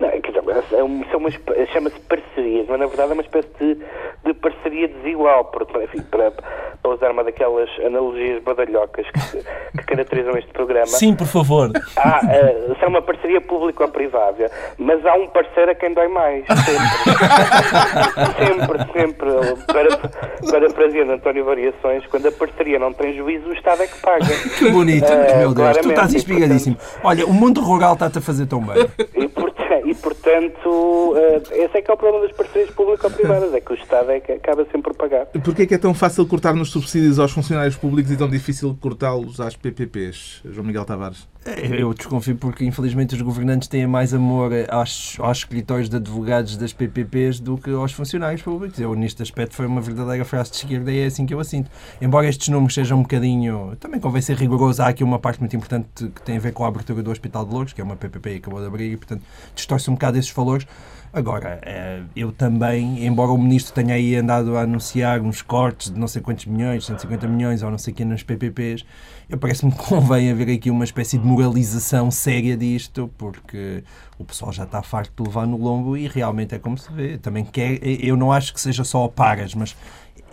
[0.00, 1.38] Não, quer dizer, é um- são umas-
[1.72, 3.78] chama-se parcerias, mas na verdade é uma espécie de,
[4.24, 9.38] de parceria desigual, porque, enfim, para, para usar uma daquelas analogias badalhocas que,
[9.78, 10.86] que caracterizam este programa.
[10.86, 11.70] Sim, por favor.
[11.96, 16.44] Há, eh, será uma parceria público-privada, mas há um parceiro a quem dói mais.
[16.46, 17.34] Sempre.
[18.38, 19.30] sempre, sempre.
[19.66, 24.26] Para, parafraseando António Variações, quando a parceria não tem juízo, o Estado é que paga.
[24.58, 25.76] Que bonito, Eh, meu Deus.
[25.78, 26.76] Tu estás espigadíssimo.
[27.02, 28.86] Olha, o mundo rural está-te a fazer tão bem.
[29.16, 29.53] E, porta-
[29.84, 33.74] e, portanto, eh, esse é que é o problema das parcerias público-privadas, é que o
[33.74, 35.26] Estado é que acaba sempre por pagar.
[35.26, 38.76] Porquê é que é tão fácil cortar nos subsídios aos funcionários públicos e tão difícil
[38.80, 41.28] cortá-los às PPPs, João Miguel Tavares?
[41.70, 46.72] Eu desconfio porque, infelizmente, os governantes têm mais amor aos, aos escritórios de advogados das
[46.72, 48.80] PPPs do que aos funcionários públicos.
[48.80, 51.44] Eu, neste aspecto, foi uma verdadeira frase de esquerda e é assim que eu a
[51.44, 51.70] sinto.
[52.00, 53.76] Embora estes números sejam um bocadinho...
[53.78, 54.82] Também convém ser rigoroso.
[54.82, 57.44] Há aqui uma parte muito importante que tem a ver com a abertura do Hospital
[57.44, 59.22] de Louros, que é uma PPP e acabou de abrir, e, portanto,
[59.54, 60.66] distorce um bocado esses valores.
[61.14, 65.96] Agora, eh, eu também, embora o Ministro tenha aí andado a anunciar uns cortes de
[65.96, 68.84] não sei quantos milhões, 150 milhões ou não sei o que nos PPPs,
[69.28, 73.84] eu parece-me que convém haver aqui uma espécie de moralização séria disto, porque
[74.18, 77.16] o pessoal já está farto de levar no lombo e realmente é como se vê.
[77.16, 79.76] Também quer, eu não acho que seja só paras, mas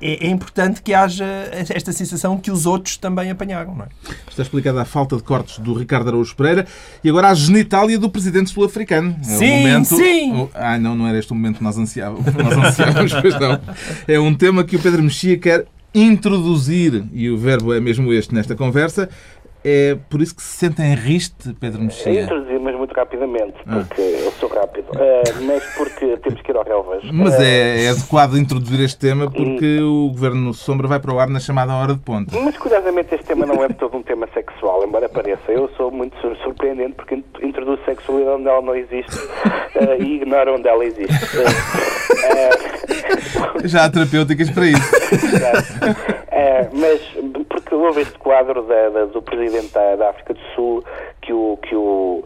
[0.01, 1.25] é, é importante que haja
[1.69, 3.87] esta sensação que os outros também apanharam, não é?
[4.29, 6.65] Está explicada a falta de cortes do Ricardo Araújo Pereira
[7.03, 9.15] e agora a genitália do presidente sul-africano.
[9.27, 9.95] É o Sim, momento...
[9.95, 10.33] sim!
[10.33, 12.25] o- Ah, não, não era este o momento que nós ansiávamos.
[12.33, 13.59] nós ansiávamos, pois não.
[14.07, 18.33] É um tema que o Pedro Mexia quer introduzir, e o verbo é mesmo este
[18.33, 19.09] nesta conversa.
[19.63, 22.23] É por isso que se senta em riste, Pedro É Mexia.
[22.23, 23.77] introduzir, mas muito rapidamente, Ah.
[23.85, 24.87] porque eu sou rápido.
[24.99, 27.03] Eh, mas porque temos que ir ao Relvas.
[27.11, 31.19] Mas Eh, é, é adequado introduzir este tema porque o Governo Sombra vai para o
[31.19, 32.37] ar na chamada hora de ponta.
[32.39, 35.51] Mas curiosamente este tema não é todo um tema sexual, embora pareça.
[35.51, 39.17] Eu sou muito sur- surpreendente porque int- introduzo sexualidade onde ela não existe
[39.75, 41.13] eh, e ignoro onde ela existe.
[43.65, 44.91] Já há terapêuticas para isso.
[46.73, 47.01] Mas
[47.47, 50.83] porque que houve este quadro da, da, do presidente da, da, África do Sul
[51.21, 52.23] que o, que o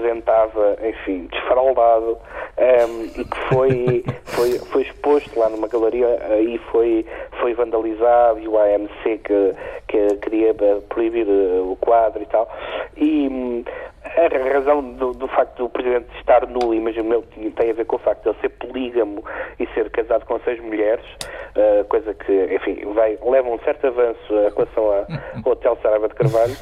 [0.00, 2.18] representava, enfim, desfaraldado
[2.58, 6.08] um, e que foi, foi, foi exposto lá numa galeria
[6.40, 7.06] e foi,
[7.40, 9.54] foi vandalizado e o AMC que,
[9.88, 10.54] que queria
[10.88, 12.50] proibir o quadro e tal.
[12.96, 13.64] E hum,
[14.16, 17.24] a razão do, do, facto do Presidente estar nu, imagino eu,
[17.56, 19.24] tem a ver com o facto de ele ser polígamo
[19.58, 21.04] e ser casado com seis mulheres,
[21.56, 26.14] uh, coisa que, enfim, vai, leva um certo avanço em relação ao Hotel Saraiva de
[26.14, 26.56] Carvalho,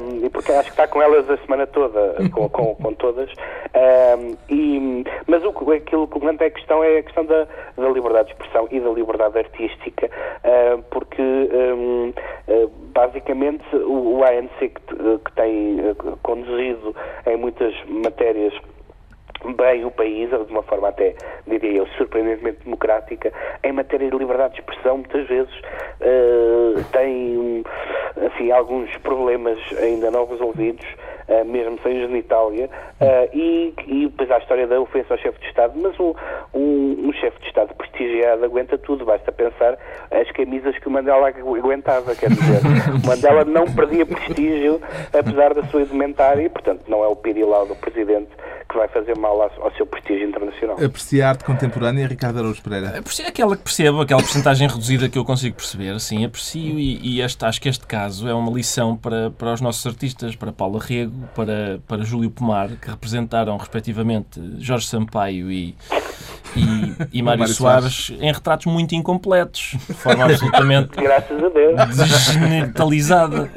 [0.00, 3.30] um, e porque acho que está com elas a semana toda, com, com, com todas,
[3.30, 7.46] um, e, mas o, aquilo que levanta é a questão é a questão da,
[7.76, 12.12] da liberdade de expressão e da liberdade artística, uh, porque um,
[12.48, 15.94] uh, basicamente o, o ANC que, que tem
[16.54, 16.94] conduzido
[17.26, 18.54] em muitas matérias
[19.56, 21.14] bem o país, de uma forma até,
[21.46, 23.30] diria eu, surpreendentemente democrática,
[23.62, 25.52] em matéria de liberdade de expressão, muitas vezes
[26.00, 27.62] uh, tem,
[28.26, 30.86] assim, alguns problemas ainda não resolvidos,
[31.28, 32.68] uh, mesmo sem genitália,
[33.00, 36.14] uh, e, e depois há a história da ofensa ao chefe de Estado, mas um,
[36.54, 39.78] um, um chefe de Estado prestigiado aguenta tudo, basta pensar
[40.10, 42.60] as camisas que o Mandela aguentava, quer dizer,
[43.02, 44.80] o Mandela não perdia prestígio,
[45.12, 48.30] apesar da sua indumentária, e, portanto, não é o pirilau do Presidente
[48.74, 50.76] que vai fazer mal ao, seu prestígio internacional.
[50.84, 52.98] Apreciar arte contemporânea, Ricardo Araújo Pereira?
[52.98, 57.20] Aprecio aquela que percebo, aquela porcentagem reduzida que eu consigo perceber, sim, aprecio e, e
[57.20, 60.80] este, acho que este caso é uma lição para, para os nossos artistas, para Paula
[60.80, 65.76] Rego, para, para Júlio Pomar, que representaram respectivamente Jorge Sampaio e,
[66.56, 70.90] e, e Mário, Mário Soares, Soares, em retratos muito incompletos, de forma absolutamente
[71.96, 73.50] desgenitalizada.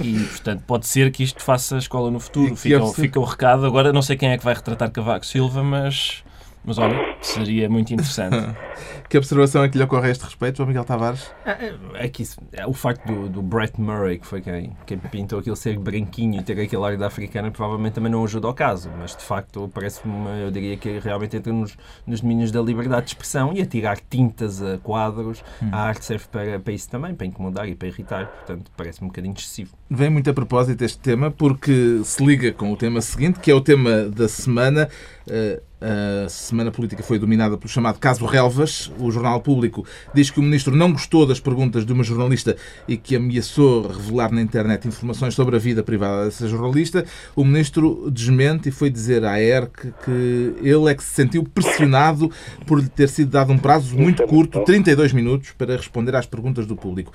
[0.00, 2.56] E, portanto, pode ser que isto faça escola no futuro.
[2.56, 3.66] Fica, fica o recado.
[3.66, 6.22] Agora, não sei quem é que vai retratar Cavaco Silva, mas
[6.66, 8.36] mas olha, seria muito interessante.
[9.08, 11.30] que observação é que lhe ocorre a este respeito, João Miguel Tavares?
[11.44, 14.76] É, é, é que isso, é o facto do, do, Brett Murray, que foi quem,
[14.84, 18.48] quem pintou aquele ser branquinho e ter aquele ar da africana, provavelmente também não ajuda
[18.48, 18.90] ao caso.
[18.98, 23.08] Mas de facto, parece-me, eu diria que realmente entra nos, nos domínios da liberdade de
[23.10, 25.44] expressão e a tirar tintas a quadros.
[25.62, 25.68] Hum.
[25.70, 28.26] A arte serve para, para isso também, para incomodar e para irritar.
[28.26, 29.76] Portanto, parece-me um bocadinho excessivo.
[29.88, 33.54] Vem muito a propósito este tema, porque se liga com o tema seguinte, que é
[33.54, 34.88] o tema da semana.
[35.28, 38.90] Uh, a semana política foi dominada pelo chamado caso Relvas.
[38.98, 39.84] O Jornal Público
[40.14, 42.56] diz que o ministro não gostou das perguntas de uma jornalista
[42.88, 47.04] e que ameaçou revelar na internet informações sobre a vida privada dessa jornalista.
[47.34, 52.30] O ministro desmente e foi dizer à ERC que ele é que se sentiu pressionado
[52.66, 56.66] por lhe ter sido dado um prazo muito curto, 32 minutos, para responder às perguntas
[56.66, 57.12] do público.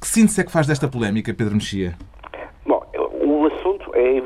[0.00, 1.96] Que síntese é que faz desta polémica, Pedro Mexia?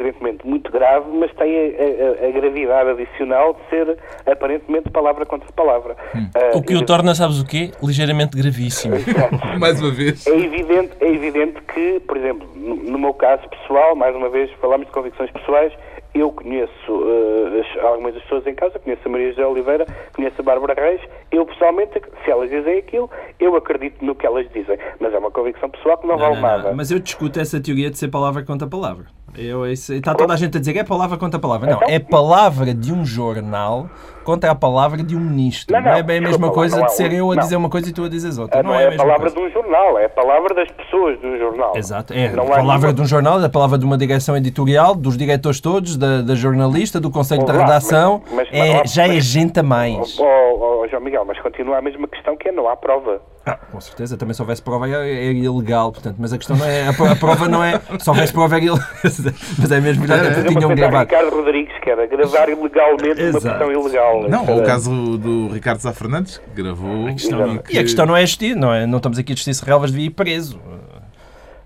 [0.09, 5.51] Evidentemente muito grave, mas tem a, a, a, gravidade adicional de ser aparentemente palavra contra
[5.53, 5.97] palavra.
[6.15, 6.29] Hum.
[6.55, 7.71] Uh, o que o torna, sabes o quê?
[7.83, 8.95] Ligeiramente gravíssimo.
[9.59, 10.27] mais uma vez.
[10.27, 14.51] É evidente, é evidente que, por exemplo, no, no meu caso pessoal, mais uma vez
[14.61, 15.73] falamos de convicções pessoais,
[16.15, 20.41] eu conheço uh, as, algumas das pessoas em casa, conheço a Maria José Oliveira, conheço
[20.41, 24.79] a Bárbara Reis, eu pessoalmente, se elas dizem aquilo, eu acredito no que elas dizem,
[24.99, 26.73] mas é uma convicção pessoal que não, não vale não, nada.
[26.75, 29.07] Mas eu discuto essa teoria de ser palavra contra palavra.
[29.37, 31.71] Eu, isso, está toda a gente a dizer que é palavra contra palavra.
[31.71, 31.89] Não, então?
[31.89, 33.89] é palavra de um jornal
[34.25, 35.75] contra a palavra de um ministro.
[35.75, 37.89] Não, não, não é bem a mesma coisa de ser eu a dizer uma coisa
[37.89, 38.63] e tu a dizer outra.
[38.63, 39.37] Não, não é, é a, a palavra coisa.
[39.37, 41.73] de um jornal, é a palavra das pessoas do jornal.
[41.75, 45.17] Exato, é a palavra de um jornal, é a palavra de uma direção editorial, dos
[45.17, 48.23] diretores todos, da, da jornalista, do conselho de redação.
[48.31, 50.19] Mas, mas, é, já é mas, é gente a mais.
[50.19, 53.21] Oh, oh, oh, João Miguel, mas continua a mesma questão que é não há prova.
[53.47, 56.67] Ah, com certeza, também se houvesse prova é, é ilegal, portanto, mas a questão não
[56.67, 56.89] é.
[56.89, 57.81] A, prova não é.
[57.99, 58.87] Se houvesse prova é ilegal.
[59.59, 61.11] mas é mesmo já que tinham gravado.
[61.11, 63.47] Ricardo Rodrigues, que era gravar ilegalmente Exato.
[63.47, 64.29] uma questão ilegal.
[64.29, 67.07] Não, o caso do Ricardo Sá Fernandes, que gravou.
[67.07, 67.15] A
[67.63, 67.77] que...
[67.77, 68.87] E a questão não é justiça, não, é?
[68.87, 70.61] não estamos aqui a discutir se Relvas devia ir preso.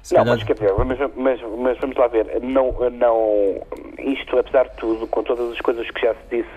[0.03, 0.37] Se não, calhar...
[0.37, 3.63] mas, quer dizer, mas, mas, mas, vamos lá ver, não, não,
[4.01, 6.51] isto, apesar de tudo, com todas as coisas que já se disse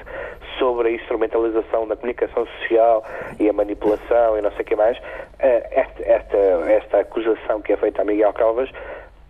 [0.57, 3.03] sobre a instrumentalização da comunicação social
[3.39, 4.97] e a manipulação e não sei o que mais,
[5.39, 6.37] eh, esta, esta,
[6.71, 8.69] esta acusação que é feita a Miguel Calvas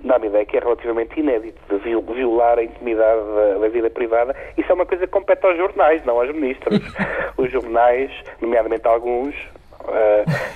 [0.06, 4.36] dá-me ideia que é relativamente inédito de violar a intimidade da, da, vida privada.
[4.58, 6.80] Isso é uma coisa que compete aos jornais, não aos ministros.
[7.38, 9.36] Os jornais, nomeadamente alguns,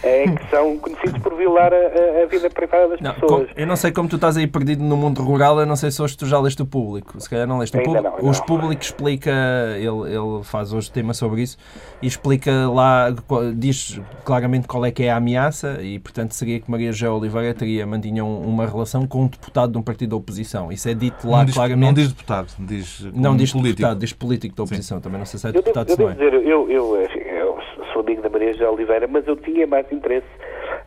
[0.03, 3.51] é que são conhecidos por violar a, a vida privada das não, pessoas.
[3.51, 5.91] Com, eu não sei como tu estás aí perdido no mundo rural, eu não sei
[5.91, 7.19] se hoje tu já leste o público.
[7.19, 8.21] Se calhar não leste o público.
[8.21, 9.31] Não, Os públicos explica,
[9.75, 11.57] ele, ele faz hoje tema sobre isso
[12.01, 13.07] e explica lá,
[13.55, 17.53] diz claramente qual é que é a ameaça e, portanto, seria que Maria José Oliveira
[17.53, 20.71] teria, mantinha uma relação com um deputado de um partido da oposição.
[20.71, 21.85] Isso é dito lá não diz, claramente.
[21.85, 23.77] Não diz deputado, diz Não diz político.
[23.77, 24.97] deputado, diz político da oposição.
[24.97, 25.03] Sim.
[25.03, 27.57] Também não sei se é eu deputado, eu, devo dizer, eu, eu, eu
[27.91, 28.21] sou amigo
[28.53, 30.27] José Oliveira, mas eu tinha mais interesse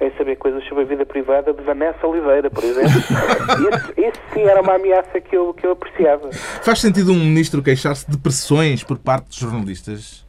[0.01, 2.91] em saber coisas sobre a vida privada de Vanessa Oliveira, por exemplo.
[2.91, 6.31] isso, isso sim era uma ameaça que eu, que eu apreciava.
[6.33, 10.27] Faz sentido um ministro queixar-se de pressões por parte de jornalistas?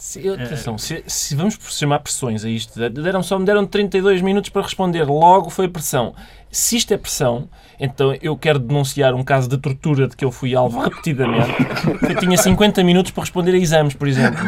[0.00, 4.22] Se, eu- atenção, se, se vamos chamar pressões a isto, deram só me deram 32
[4.22, 6.14] minutos para responder, logo foi pressão.
[6.50, 10.32] Se isto é pressão, então eu quero denunciar um caso de tortura de que eu
[10.32, 11.50] fui alvo repetidamente.
[12.08, 14.40] Eu tinha 50 minutos para responder a exames, por exemplo.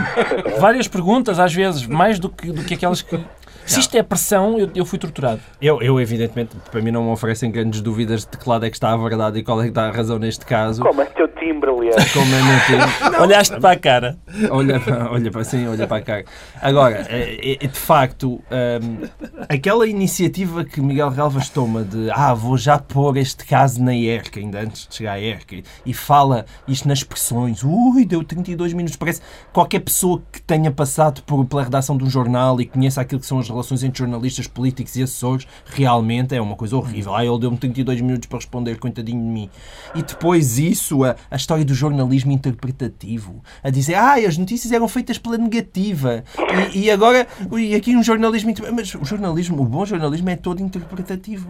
[0.59, 3.21] Várias perguntas, às vezes, mais do que, do que aquelas que.
[3.67, 5.41] Se isto é pressão, eu, eu fui torturado.
[5.61, 8.77] Eu, eu, evidentemente, para mim não me oferecem grandes dúvidas de que lado é que
[8.77, 10.83] está a verdade e qual é que está a razão neste caso.
[10.83, 12.13] Como é teu timbre, aliás.
[12.13, 13.21] Como é meu tempo.
[13.23, 14.19] Olhaste para a cara.
[14.51, 16.25] olha, para- olha para sim, olha para a cara.
[16.61, 19.07] Agora, é- é- de facto, hum,
[19.49, 24.41] aquela iniciativa que Miguel Relvas toma de ah, vou já pôr este caso na ERC,
[24.41, 28.97] ainda antes de chegar à ERC, e fala isto nas expressões, ui, deu 32 minutos,
[28.97, 29.21] parece
[29.53, 33.27] qualquer pessoa que tenha passado por, pela redação de um jornal e conheça aquilo que
[33.27, 37.15] são as relações entre jornalistas, políticos e assessores, realmente é uma coisa horrível.
[37.15, 39.51] Ah, ele deu-me 32 minutos para responder, coitadinho de mim.
[39.95, 44.89] E depois isso, a, a história do jornalismo interpretativo, a dizer, ah, as notícias eram
[44.89, 46.25] feitas pela negativa.
[46.73, 47.27] E, e agora,
[47.59, 48.53] e aqui um jornalismo.
[48.75, 51.49] Mas o jornalismo, o bom jornalismo é todo interpretativo.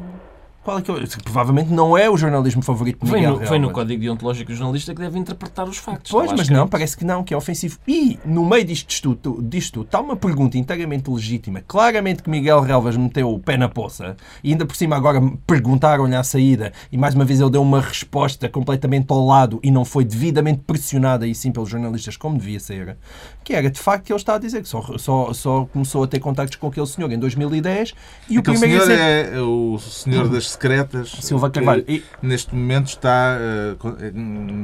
[0.63, 3.47] Qual é que é o- Provavelmente não é o jornalismo favorito de Foi Miguel no,
[3.47, 3.71] foi no.
[3.71, 6.11] Código Deontológico do Jornalista que deve interpretar os factos.
[6.13, 7.79] Pois, mas não, parece que não, que é ofensivo.
[7.87, 11.63] E, no meio disto tudo, disto está uma pergunta inteiramente legítima.
[11.67, 14.17] Claramente que Miguel Relvas meteu o pé na poça.
[14.45, 17.81] E ainda por cima agora perguntaram-lhe à saída e mais uma vez ele deu uma
[17.81, 22.61] resposta completamente ao lado e não foi devidamente pressionada aí sim pelos jornalistas como devia
[22.61, 22.97] ser.
[23.43, 26.07] Que era de facto que ele está a dizer que só, só, só começou a
[26.07, 27.95] ter contactos com aquele senhor em 2010
[28.29, 29.37] e o Aquele primeiro senhor exemplo...
[29.37, 31.11] é o senhor das secretas.
[31.21, 31.85] Silva Carvalho.
[31.89, 33.77] E- Neste momento está eh,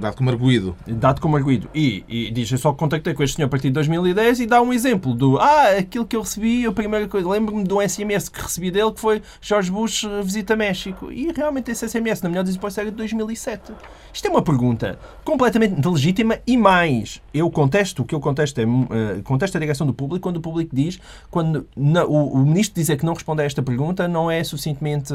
[0.01, 0.77] dado como arguído.
[0.87, 1.69] dado como arguído.
[1.75, 4.61] E, e diz, eu só contactei com este senhor a partir de 2010 e dá
[4.63, 8.29] um exemplo do, ah, aquilo que eu recebi, a primeira coisa, lembro-me de um SMS
[8.29, 11.11] que recebi dele que foi Jorge Bush eh, visita México.
[11.13, 13.73] E realmente esse SMS, na melhor hipóteses, era de 2007.
[14.13, 18.65] Isto é uma pergunta completamente legítima e mais, eu contesto, o que eu contesto é,
[18.65, 20.99] eh, contesto a direção do público quando o público diz,
[21.31, 25.13] quando na- o, o ministro dizer que não responde a esta pergunta não é suficientemente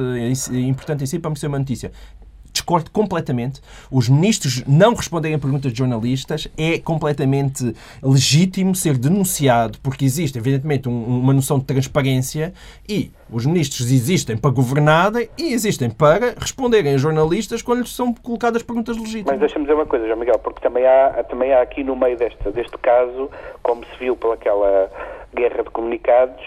[0.68, 1.92] importante em si para me ser uma notícia
[2.56, 3.60] discordo completamente.
[3.90, 10.38] Os ministros não responderem a perguntas de jornalistas é completamente legítimo ser denunciado, porque existe,
[10.38, 12.54] evidentemente, um- uma noção de transparência
[12.88, 18.14] e os ministros existem para governarem e existem para responderem a jornalistas quando lhes são
[18.14, 19.40] colocadas perguntas Mas legítimas.
[19.40, 22.52] deixa-me dizer uma coisa, João Miguel, porque também há, também há aqui no meio deste,
[22.52, 23.32] deste caso,
[23.64, 24.92] como se viu pelaquela
[25.36, 26.44] guerra de comunicados,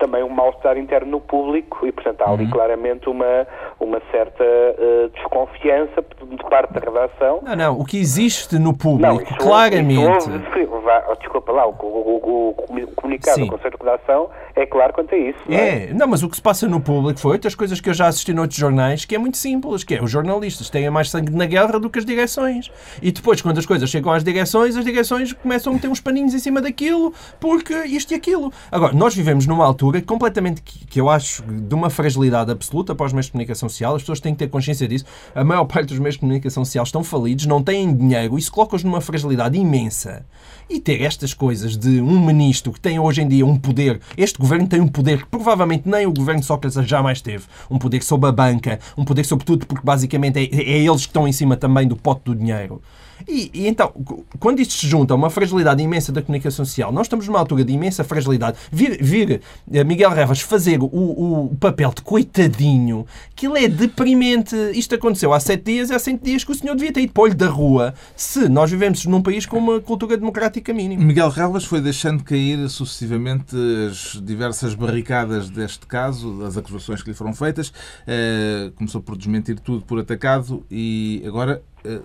[0.00, 3.46] também um mal-estar interno no público e, portanto, há ali claramente uma,
[3.78, 7.40] uma certa eh, desconfiança de parte da redação.
[7.42, 7.78] Não, não.
[7.78, 10.18] O que existe no Não, público, isso claramente.
[10.28, 13.44] isso vá, oh, desculpa lá, o, o- o- o comunicado Sim.
[13.46, 15.38] do Conselho de Redação é claro quanto a isso.
[15.46, 15.84] não é?
[15.90, 18.06] É, não, mas o que se passa no público foi outras coisas que eu já
[18.06, 21.46] assisti noutros jornais, que é muito simples, que é os jornalistas têm mais sangue na
[21.46, 22.70] guerra do que as direções.
[23.02, 26.34] E depois, quando as coisas chegam às direções, as direções começam a meter uns paninhos
[26.34, 28.52] em cima daquilo, porque isto e aquilo.
[28.72, 33.06] Agora, nós vivemos numa altura completamente que, que eu acho de uma fragilidade absoluta para
[33.06, 35.04] os meios de comunicação social, as pessoas têm que ter consciência disso.
[35.34, 38.84] A maior parte dos meios de comunicação social estão falidos, não têm dinheiro, isso coloca-os
[38.84, 40.24] numa fragilidade imensa.
[40.68, 44.38] E ter estas coisas de um ministro que tem hoje em dia um poder, este
[44.38, 48.28] governo tem um poder que provavelmente nem o governo Sócrates jamais teve, um poder sobre
[48.28, 51.56] a banca, um poder sobre tudo, porque basicamente é, é eles que estão em cima
[51.56, 52.80] também do pote do dinheiro.
[53.26, 53.92] E, e então,
[54.38, 57.64] quando isto se junta a uma fragilidade imensa da comunicação social, nós estamos numa altura
[57.64, 58.58] de imensa fragilidade.
[58.70, 59.40] Vir, vir
[59.72, 64.54] eh, Miguel Revas fazer o, o papel de coitadinho, que ele é deprimente.
[64.74, 67.12] Isto aconteceu há sete dias e há sete dias que o senhor devia ter ido
[67.12, 71.02] para da rua se nós vivemos num país com uma cultura democrática mínima.
[71.02, 73.54] Miguel Relvas foi deixando cair sucessivamente
[73.88, 77.72] as diversas barricadas deste caso, as acusações que lhe foram feitas.
[78.06, 81.62] Eh, começou por desmentir tudo por atacado e agora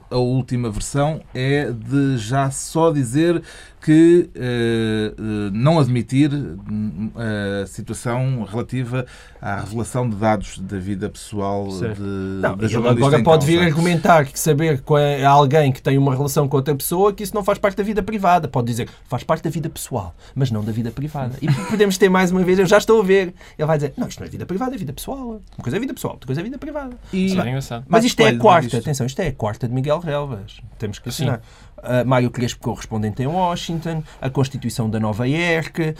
[0.09, 3.41] a última versão é de já só dizer
[3.85, 5.13] que eh,
[5.53, 9.05] não admitir hum, a situação relativa
[9.39, 12.01] à revelação de dados da vida pessoal Certo.
[12.01, 15.99] de, Não, da jornalista agora pode vir argumentar que saber que é alguém que tem
[15.99, 18.47] uma relação com outra pessoa que isso não faz parte da vida privada.
[18.47, 21.35] Pode dizer faz parte da vida pessoal, mas não da vida privada.
[21.39, 23.35] E podemos ter mais uma vez, eu já estou a ver.
[23.55, 25.27] Ele vai dizer, não, isto não é vida privada, é vida pessoal.
[25.27, 26.97] Uma coisa é vida pessoal, outra coisa é vida privada.
[27.13, 27.85] E- era engraçado.
[27.87, 30.59] Mas isto é a quarta, atenção, isto é a quarta de Miguel Relvas.
[30.79, 31.29] Temos que Sim.
[31.77, 35.93] Uh, Mário Crespo correspondente em Washington, a Constituição da Nova IERC, uh,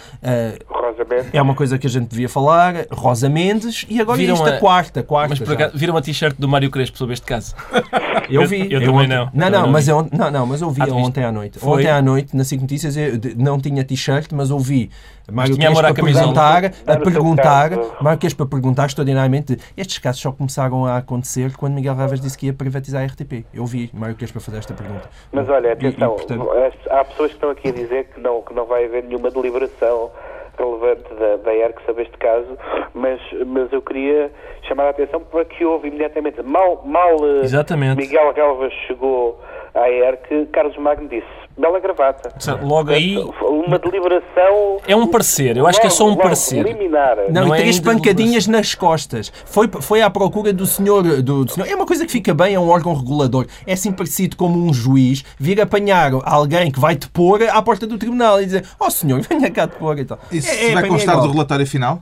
[0.67, 1.29] Rosa Rosa Mendes.
[1.33, 2.73] É uma coisa que a gente devia falar.
[2.91, 5.03] Rosa Mendes e agora Viram isto, a a- quarta.
[5.03, 7.53] quarta Mas por acaso, viram a t-shirt do Mário Crespo sobre este caso?
[8.29, 8.71] Eu vi.
[8.71, 9.25] Eu também ontem- não.
[9.25, 11.59] Não, Também não, não mas eu, não, não, mas eu vi Ah, ontem à noite.
[11.59, 11.79] Foi?
[11.81, 14.89] Ontem à noite, na SIC Notícias, eu de- não tinha t-shirt, mas ouvi
[15.31, 16.23] Mário Crespo a camisola.
[16.33, 17.69] perguntar, a perguntar.
[18.01, 22.35] Mário Crespo a perguntar extraordinariamente, estes casos só começaram a acontecer quando Miguel Raves disse
[22.37, 23.45] que ia privatizar a RTP.
[23.53, 25.07] Eu vi Mário Crespo a fazer esta pergunta.
[25.31, 28.19] Mas olha, E- e, atenção, portanto, as- há pessoas que estão aqui a dizer que
[28.19, 30.11] não, que não vai haver nenhuma deliberação
[30.57, 32.47] relevante da, da ERC sobre este caso,
[32.93, 34.31] mas, mas eu queria
[34.63, 37.97] chamar a atenção para que houve imediatamente, mal, mal eh, Exatamente.
[37.97, 39.37] Miguel Galvas chegou
[39.73, 41.27] à ERC, Carlos Magno disse,
[41.57, 42.33] bela gravata.
[42.61, 44.77] Logo aí, Uma deliberação...
[44.87, 45.57] é um parecer.
[45.57, 46.63] Eu acho que é só um logo, parecer.
[46.63, 47.15] Liminar.
[47.29, 49.31] Não, Não e é três ainda pancadinhas nas costas.
[49.45, 51.67] Foi, foi à procura do senhor, do, do senhor.
[51.67, 53.45] É uma coisa que fica bem a um órgão regulador.
[53.65, 57.97] É assim parecido como um juiz vir apanhar alguém que vai depor à porta do
[57.97, 60.19] tribunal e dizer: Ó senhor, venha cá depor e tal.
[60.31, 62.01] Isso É- é, vai é constar do relatório final?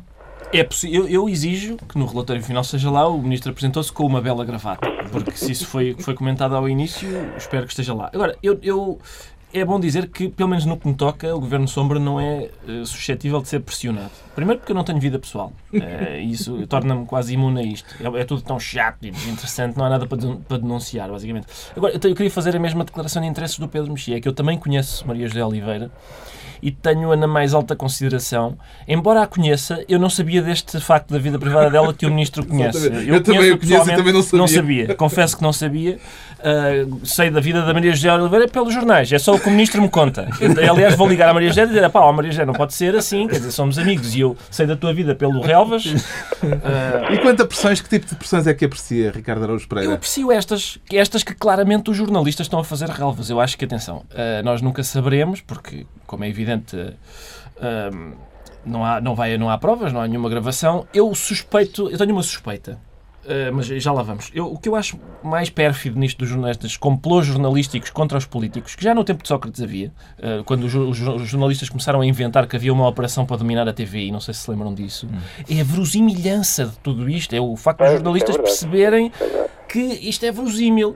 [0.55, 4.21] É eu, eu exijo que no relatório final seja lá o ministro apresentou-se com uma
[4.21, 8.11] bela gravata, porque se isso foi, foi comentado ao início, espero que esteja lá.
[8.13, 8.99] Agora, eu, eu-
[9.53, 12.49] é bom dizer que, pelo menos no que me toca, o Governo Sombra não é
[12.67, 14.11] eh, suscetível de ser pressionado.
[14.35, 15.53] Primeiro porque eu não tenho vida pessoal.
[15.71, 17.95] E isso torna-me quase imune a isto.
[18.01, 21.47] É, é tudo tão chato e desinteressante, não há nada para, para denunciar, basicamente.
[21.75, 24.33] Agora, eu, eu queria fazer a mesma declaração de interesses do Pedro Mexia, que eu
[24.33, 25.91] também conheço Maria José Oliveira,
[26.65, 28.57] e tenho-a na mais alta consideração.
[28.87, 32.43] Embora a conheça, eu não sabia deste facto da vida privada dela que o ministro
[32.47, 32.77] conhece.
[32.77, 33.09] Exatamente.
[33.09, 34.95] Eu também a conheço e também não sabia.
[34.95, 35.99] Confesso que não sabia.
[36.45, 39.11] Ah, sei da vida da Maria José Oliveira pelos jornais.
[39.11, 40.27] É só o que o ministro me conta.
[40.41, 42.73] Eu, aliás, vou ligar à Maria José e dizer: pá, ó, Maria José, não pode
[42.73, 43.27] ser assim.
[43.27, 45.83] Quer dizer, somos amigos e eu sei da tua vida pelo Relvas.
[46.43, 49.69] Ah, E quanto a pressões, que tipo de pressões é que aprecia Ricardo Araújo eu
[49.69, 49.93] Pereira?
[49.93, 53.29] aprecio estas, que- estas que claramente os jornalistas estão a fazer relvas.
[53.29, 56.52] Eu acho que, atenção, eh, nós nunca saberemos, porque, como é evidente,
[57.57, 57.91] eh,
[58.65, 60.87] não, há, não, vai, não há provas, não há nenhuma gravação.
[60.93, 62.79] Eu suspeito, eu tenho uma suspeita,
[63.25, 64.29] eh, mas já lá vamos.
[64.33, 68.75] Eu, o que eu acho mais pérfido nisto dos jornalistas, complôs jornalísticos contra os políticos,
[68.75, 72.05] que já no tempo de Sócrates havia, eh, quando os, os os jornalistas começaram a
[72.05, 75.07] inventar que havia uma operação para dominar a TVI, não sei se se lembram disso,
[75.49, 79.11] é a verosimilhança de tudo isto, é o facto dos É, jornalistas é perceberem
[79.67, 80.95] que isto é verosímil.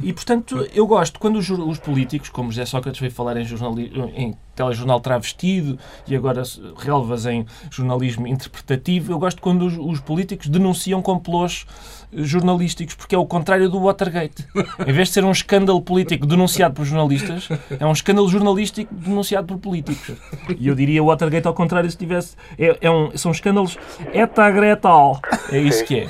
[0.00, 3.90] E, portanto, eu gosto quando os, os políticos, como José Sócrates veio falar em, jornali-
[4.14, 10.00] em telejornal travestido e agora s- relvas em jornalismo interpretativo, eu gosto quando os, os
[10.00, 11.66] políticos denunciam complôs
[12.12, 14.46] eh, jornalísticos, porque é o contrário do Watergate.
[14.86, 17.48] Em vez de ser um escândalo político denunciado por jornalistas,
[17.78, 20.16] é um escândalo jornalístico denunciado por políticos.
[20.58, 22.36] E eu diria o Watergate ao contrário se tivesse...
[22.58, 23.76] É, é um, são escândalos
[24.12, 25.20] etagretal.
[25.50, 26.08] É isso que é.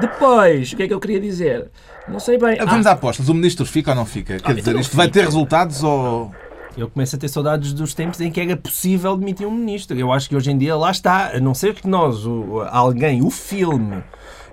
[0.00, 1.70] Depois, o que é que eu queria dizer?
[2.08, 2.58] Não sei bem.
[2.60, 3.28] Ah, Vamos a apostas.
[3.28, 4.38] O ministro fica ou não fica?
[4.38, 5.24] Quer dizer, então isto vai ter fica.
[5.26, 6.30] resultados ou.
[6.76, 9.96] Eu começo a ter saudades dos tempos em que era possível demitir um ministro.
[9.98, 13.22] Eu acho que hoje em dia lá está, a não ser que nós, o- alguém,
[13.22, 14.02] o filme,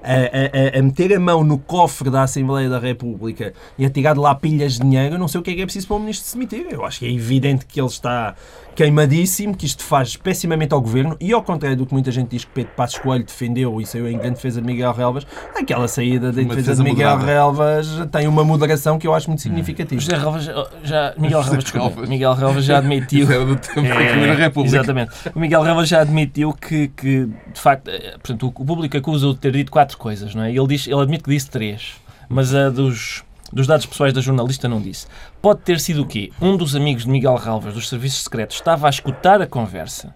[0.04, 4.14] a, a- a- meter a mão no cofre da Assembleia da República e a tirar
[4.14, 5.98] de lá pilhas de dinheiro, eu não sei o que é que é preciso para
[5.98, 6.66] o ministro se demitir.
[6.72, 8.36] Eu acho que é evidente que ele está
[8.76, 12.46] queimadíssimo, que isto faz pessimamente ao governo e, ao contrário do que muita gente diz
[12.46, 16.32] que Pedro Passos Coelho defendeu e saiu em grande defesa de Miguel Relvas, aquela saída
[16.32, 17.32] da Uma defesa defesa de Miguel moderada.
[17.40, 20.00] Relvas tem uma moderação que eu acho muito significativa.
[20.02, 22.08] José Relvas já, já- Miguel José Relvas, desculpa.
[22.08, 24.78] Miguel Relvas já admitiu Isso era do tempo da É, Primeira República.
[24.78, 25.12] Exatamente.
[25.36, 29.40] O Miguel Relvas já admitiu que, que de facto, eh, portanto, o público acusa-o de
[29.40, 30.52] ter dito quatro coisas, não é?
[30.52, 31.94] Ele, diz, ele admite que disse três,
[32.30, 35.08] mas a dos, dos dados pessoais da jornalista não disse.
[35.42, 36.32] Pode ter sido o quê?
[36.42, 40.14] Um dos amigos de Miguel Relvas, dos serviços secretos, estava a escutar a conversa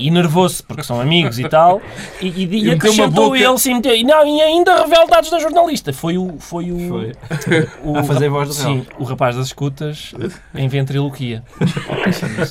[0.00, 1.82] e nervou-se, porque são amigos e tal,
[2.20, 5.40] e, e, e acrescentou boca- ele, sim, meteu, e não, e ainda revela dados da
[5.40, 5.92] jornalista.
[5.92, 6.36] Foi o...
[6.38, 7.12] Foi o, Foi.
[7.82, 10.14] o A fazer voz de Sim, o rapaz das escutas
[10.54, 11.42] em ventriloquia.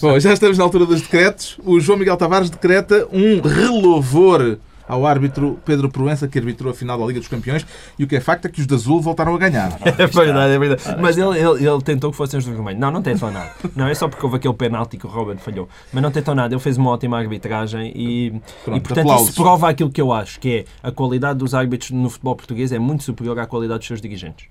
[0.02, 1.58] Bom, já estamos na altura dos decretos.
[1.64, 4.58] O João Miguel Tavares decreta um relouvor
[4.88, 7.66] ao árbitro Pedro Proença, que arbitrou a final da Liga dos Campeões.
[7.98, 9.78] E o que é facto é que os de azul voltaram a ganhar.
[9.98, 11.02] É verdade, é verdade.
[11.02, 12.80] Mas ele, ele, ele tentou que fossem os do vermelho.
[12.80, 13.52] Não, não tentou nada.
[13.76, 15.68] Não, é só porque houve aquele penalti que o Robert falhou.
[15.92, 16.54] Mas não tentou nada.
[16.54, 18.32] Ele fez uma ótima arbitragem e,
[18.64, 19.30] Pronto, e portanto, aplausos.
[19.30, 22.72] isso prova aquilo que eu acho, que é a qualidade dos árbitros no futebol português
[22.72, 24.46] é muito superior à qualidade dos seus dirigentes.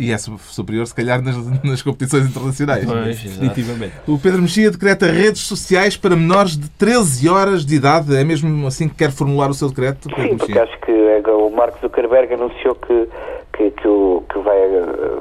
[0.00, 2.84] E é su- superior, se calhar, nas, nas competições internacionais.
[2.86, 3.22] Pois.
[3.22, 3.92] Definitivamente.
[4.08, 8.16] O Pedro Mexia decreta redes sociais para menores de 13 horas de idade.
[8.16, 10.62] É mesmo assim que quer formular o seu decreto, Pedro Sim, porque Mexia?
[10.64, 13.08] acho que eh, o Mark Zuckerberg anunciou que,
[13.56, 15.18] que, que, o, que vai eh,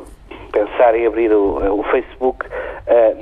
[0.52, 2.46] pensar em abrir o, o Facebook
[2.88, 3.16] eh,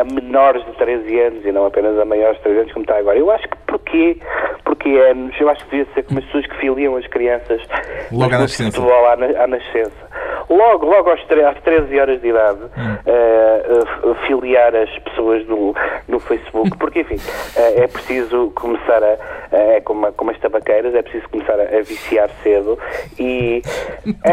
[0.00, 2.98] a menores de 13 anos e não apenas a maiores de 13 anos como está
[2.98, 3.16] agora.
[3.18, 4.18] Eu acho que porquê?
[4.64, 7.62] Porque é, eu acho que devia ser como as pessoas que filiam as crianças
[8.10, 8.72] Logo à no nascença.
[8.72, 10.05] futebol à, na- à nascença.
[10.48, 12.60] Logo, logo aos às 13 horas de idade,
[13.06, 13.62] eh,
[14.26, 15.74] filiar as pessoas no,
[16.08, 17.16] no Facebook, porque, enfim,
[17.56, 19.16] eh, é preciso começar a,
[19.52, 22.78] é como, como as tabaqueiras, é preciso começar a, a viciar cedo
[23.18, 23.62] e...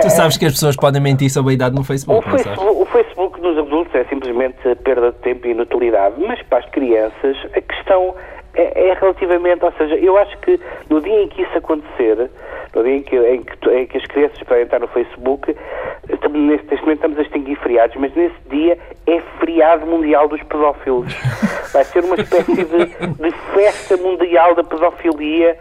[0.01, 2.43] Tu sabes que as pessoas podem mentir sobre a idade no O Facebook, sabes?
[2.43, 6.65] Facebook, o Facebook nos adultos é simplesmente perda de tempo e inutilidade, mas para as
[6.69, 8.15] crianças a questão
[8.55, 12.29] é, é relativamente, ou seja, eu acho que no dia em que isso acontecer,
[12.75, 15.55] no dia em que, em que, em que as crianças podem estar no Facebook,
[16.07, 18.77] neste, neste momento estamos a extinguir feriados, mas nesse dia
[19.07, 21.13] é feriado mundial dos pedófilos.
[21.73, 25.57] Vai ser uma espécie de, de festa mundial da pedofilia,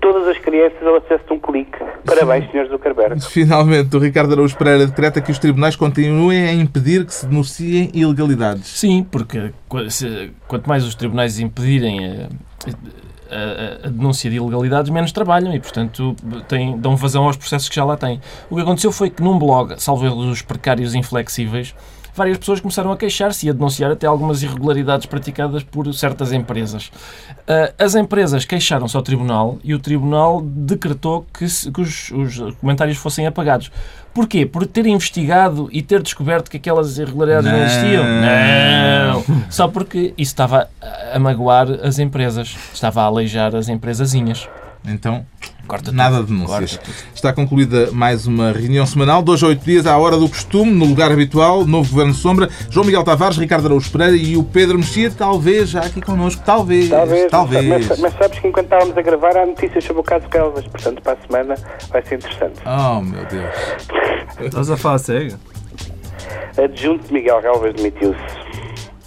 [0.00, 1.78] todas as crianças ao acesso de um clique.
[2.04, 3.20] Parabéns, senhores Zuckerberg.
[3.28, 7.90] Finalmente, o Ricardo Araújo Pereira decreta que os tribunais continuem a impedir que se denunciem
[7.94, 8.66] ilegalidades.
[8.68, 9.52] Sim, porque
[10.48, 12.28] quanto mais os tribunais impedirem a,
[13.30, 16.14] a- a- a denúncia de ilegalidades, menos trabalham e, portanto,
[16.48, 18.20] têm, dão vazão aos processos que já lá têm.
[18.50, 21.74] O que aconteceu foi que num blog, salvo erro dos precários inflexíveis,
[22.20, 26.90] várias pessoas começaram a queixar-se e a denunciar até algumas irregularidades praticadas por certas empresas.
[27.48, 32.98] Ah, As empresas queixaram-se ao tribunal e o tribunal decretou que, que os, os comentários
[32.98, 33.70] fossem apagados.
[34.12, 34.44] Porquê?
[34.44, 37.64] Por ter investigado e ter descoberto que aquelas irregularidades não, Não.
[37.64, 38.04] existiam?
[38.04, 39.24] Não!
[39.50, 44.48] Só porque isso estava a- a magoar as empresas, estava a aleijar as empresazinhas.
[44.84, 45.24] Então,
[45.70, 46.76] Corta nada de denúncias.
[46.78, 46.90] corta.
[47.14, 50.84] Está concluída mais uma reunião semanal, dois a oito dias à hora do costume, no
[50.84, 54.76] lugar habitual, novo Governo de Sombra, João Miguel Tavares, Ricardo Araújo Pereira e o Pedro
[54.78, 57.86] Mexia, talvez já aqui connosco, talvez, Talvez, talvez.
[57.88, 61.00] Mas, mas sabes que enquanto estávamos a gravar há notícias sobre o caso Calvas, portanto
[61.02, 61.54] para a semana
[61.90, 62.60] vai ser interessante.
[62.66, 63.54] Oh, meu Deus.
[64.44, 65.38] Estás a falar sério?
[66.58, 68.59] Adjunto de Miguel Galvas demitiu-se.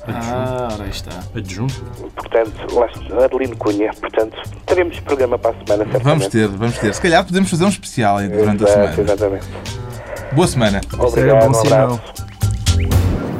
[0.07, 1.11] Ah, ora aí está.
[1.35, 1.81] Adjunto?
[2.15, 3.91] Portanto, lá está, Adelino Cunha.
[3.93, 4.35] Portanto,
[4.65, 6.03] teremos programa para a semana, certamente.
[6.03, 6.93] Vamos ter, vamos ter.
[6.93, 9.01] Se calhar podemos fazer um especial aí durante a Exato, semana.
[9.01, 9.45] Exatamente.
[10.33, 10.81] Boa semana.
[10.81, 11.83] É Obrigado, bom um sinal.
[11.93, 13.32] abraço.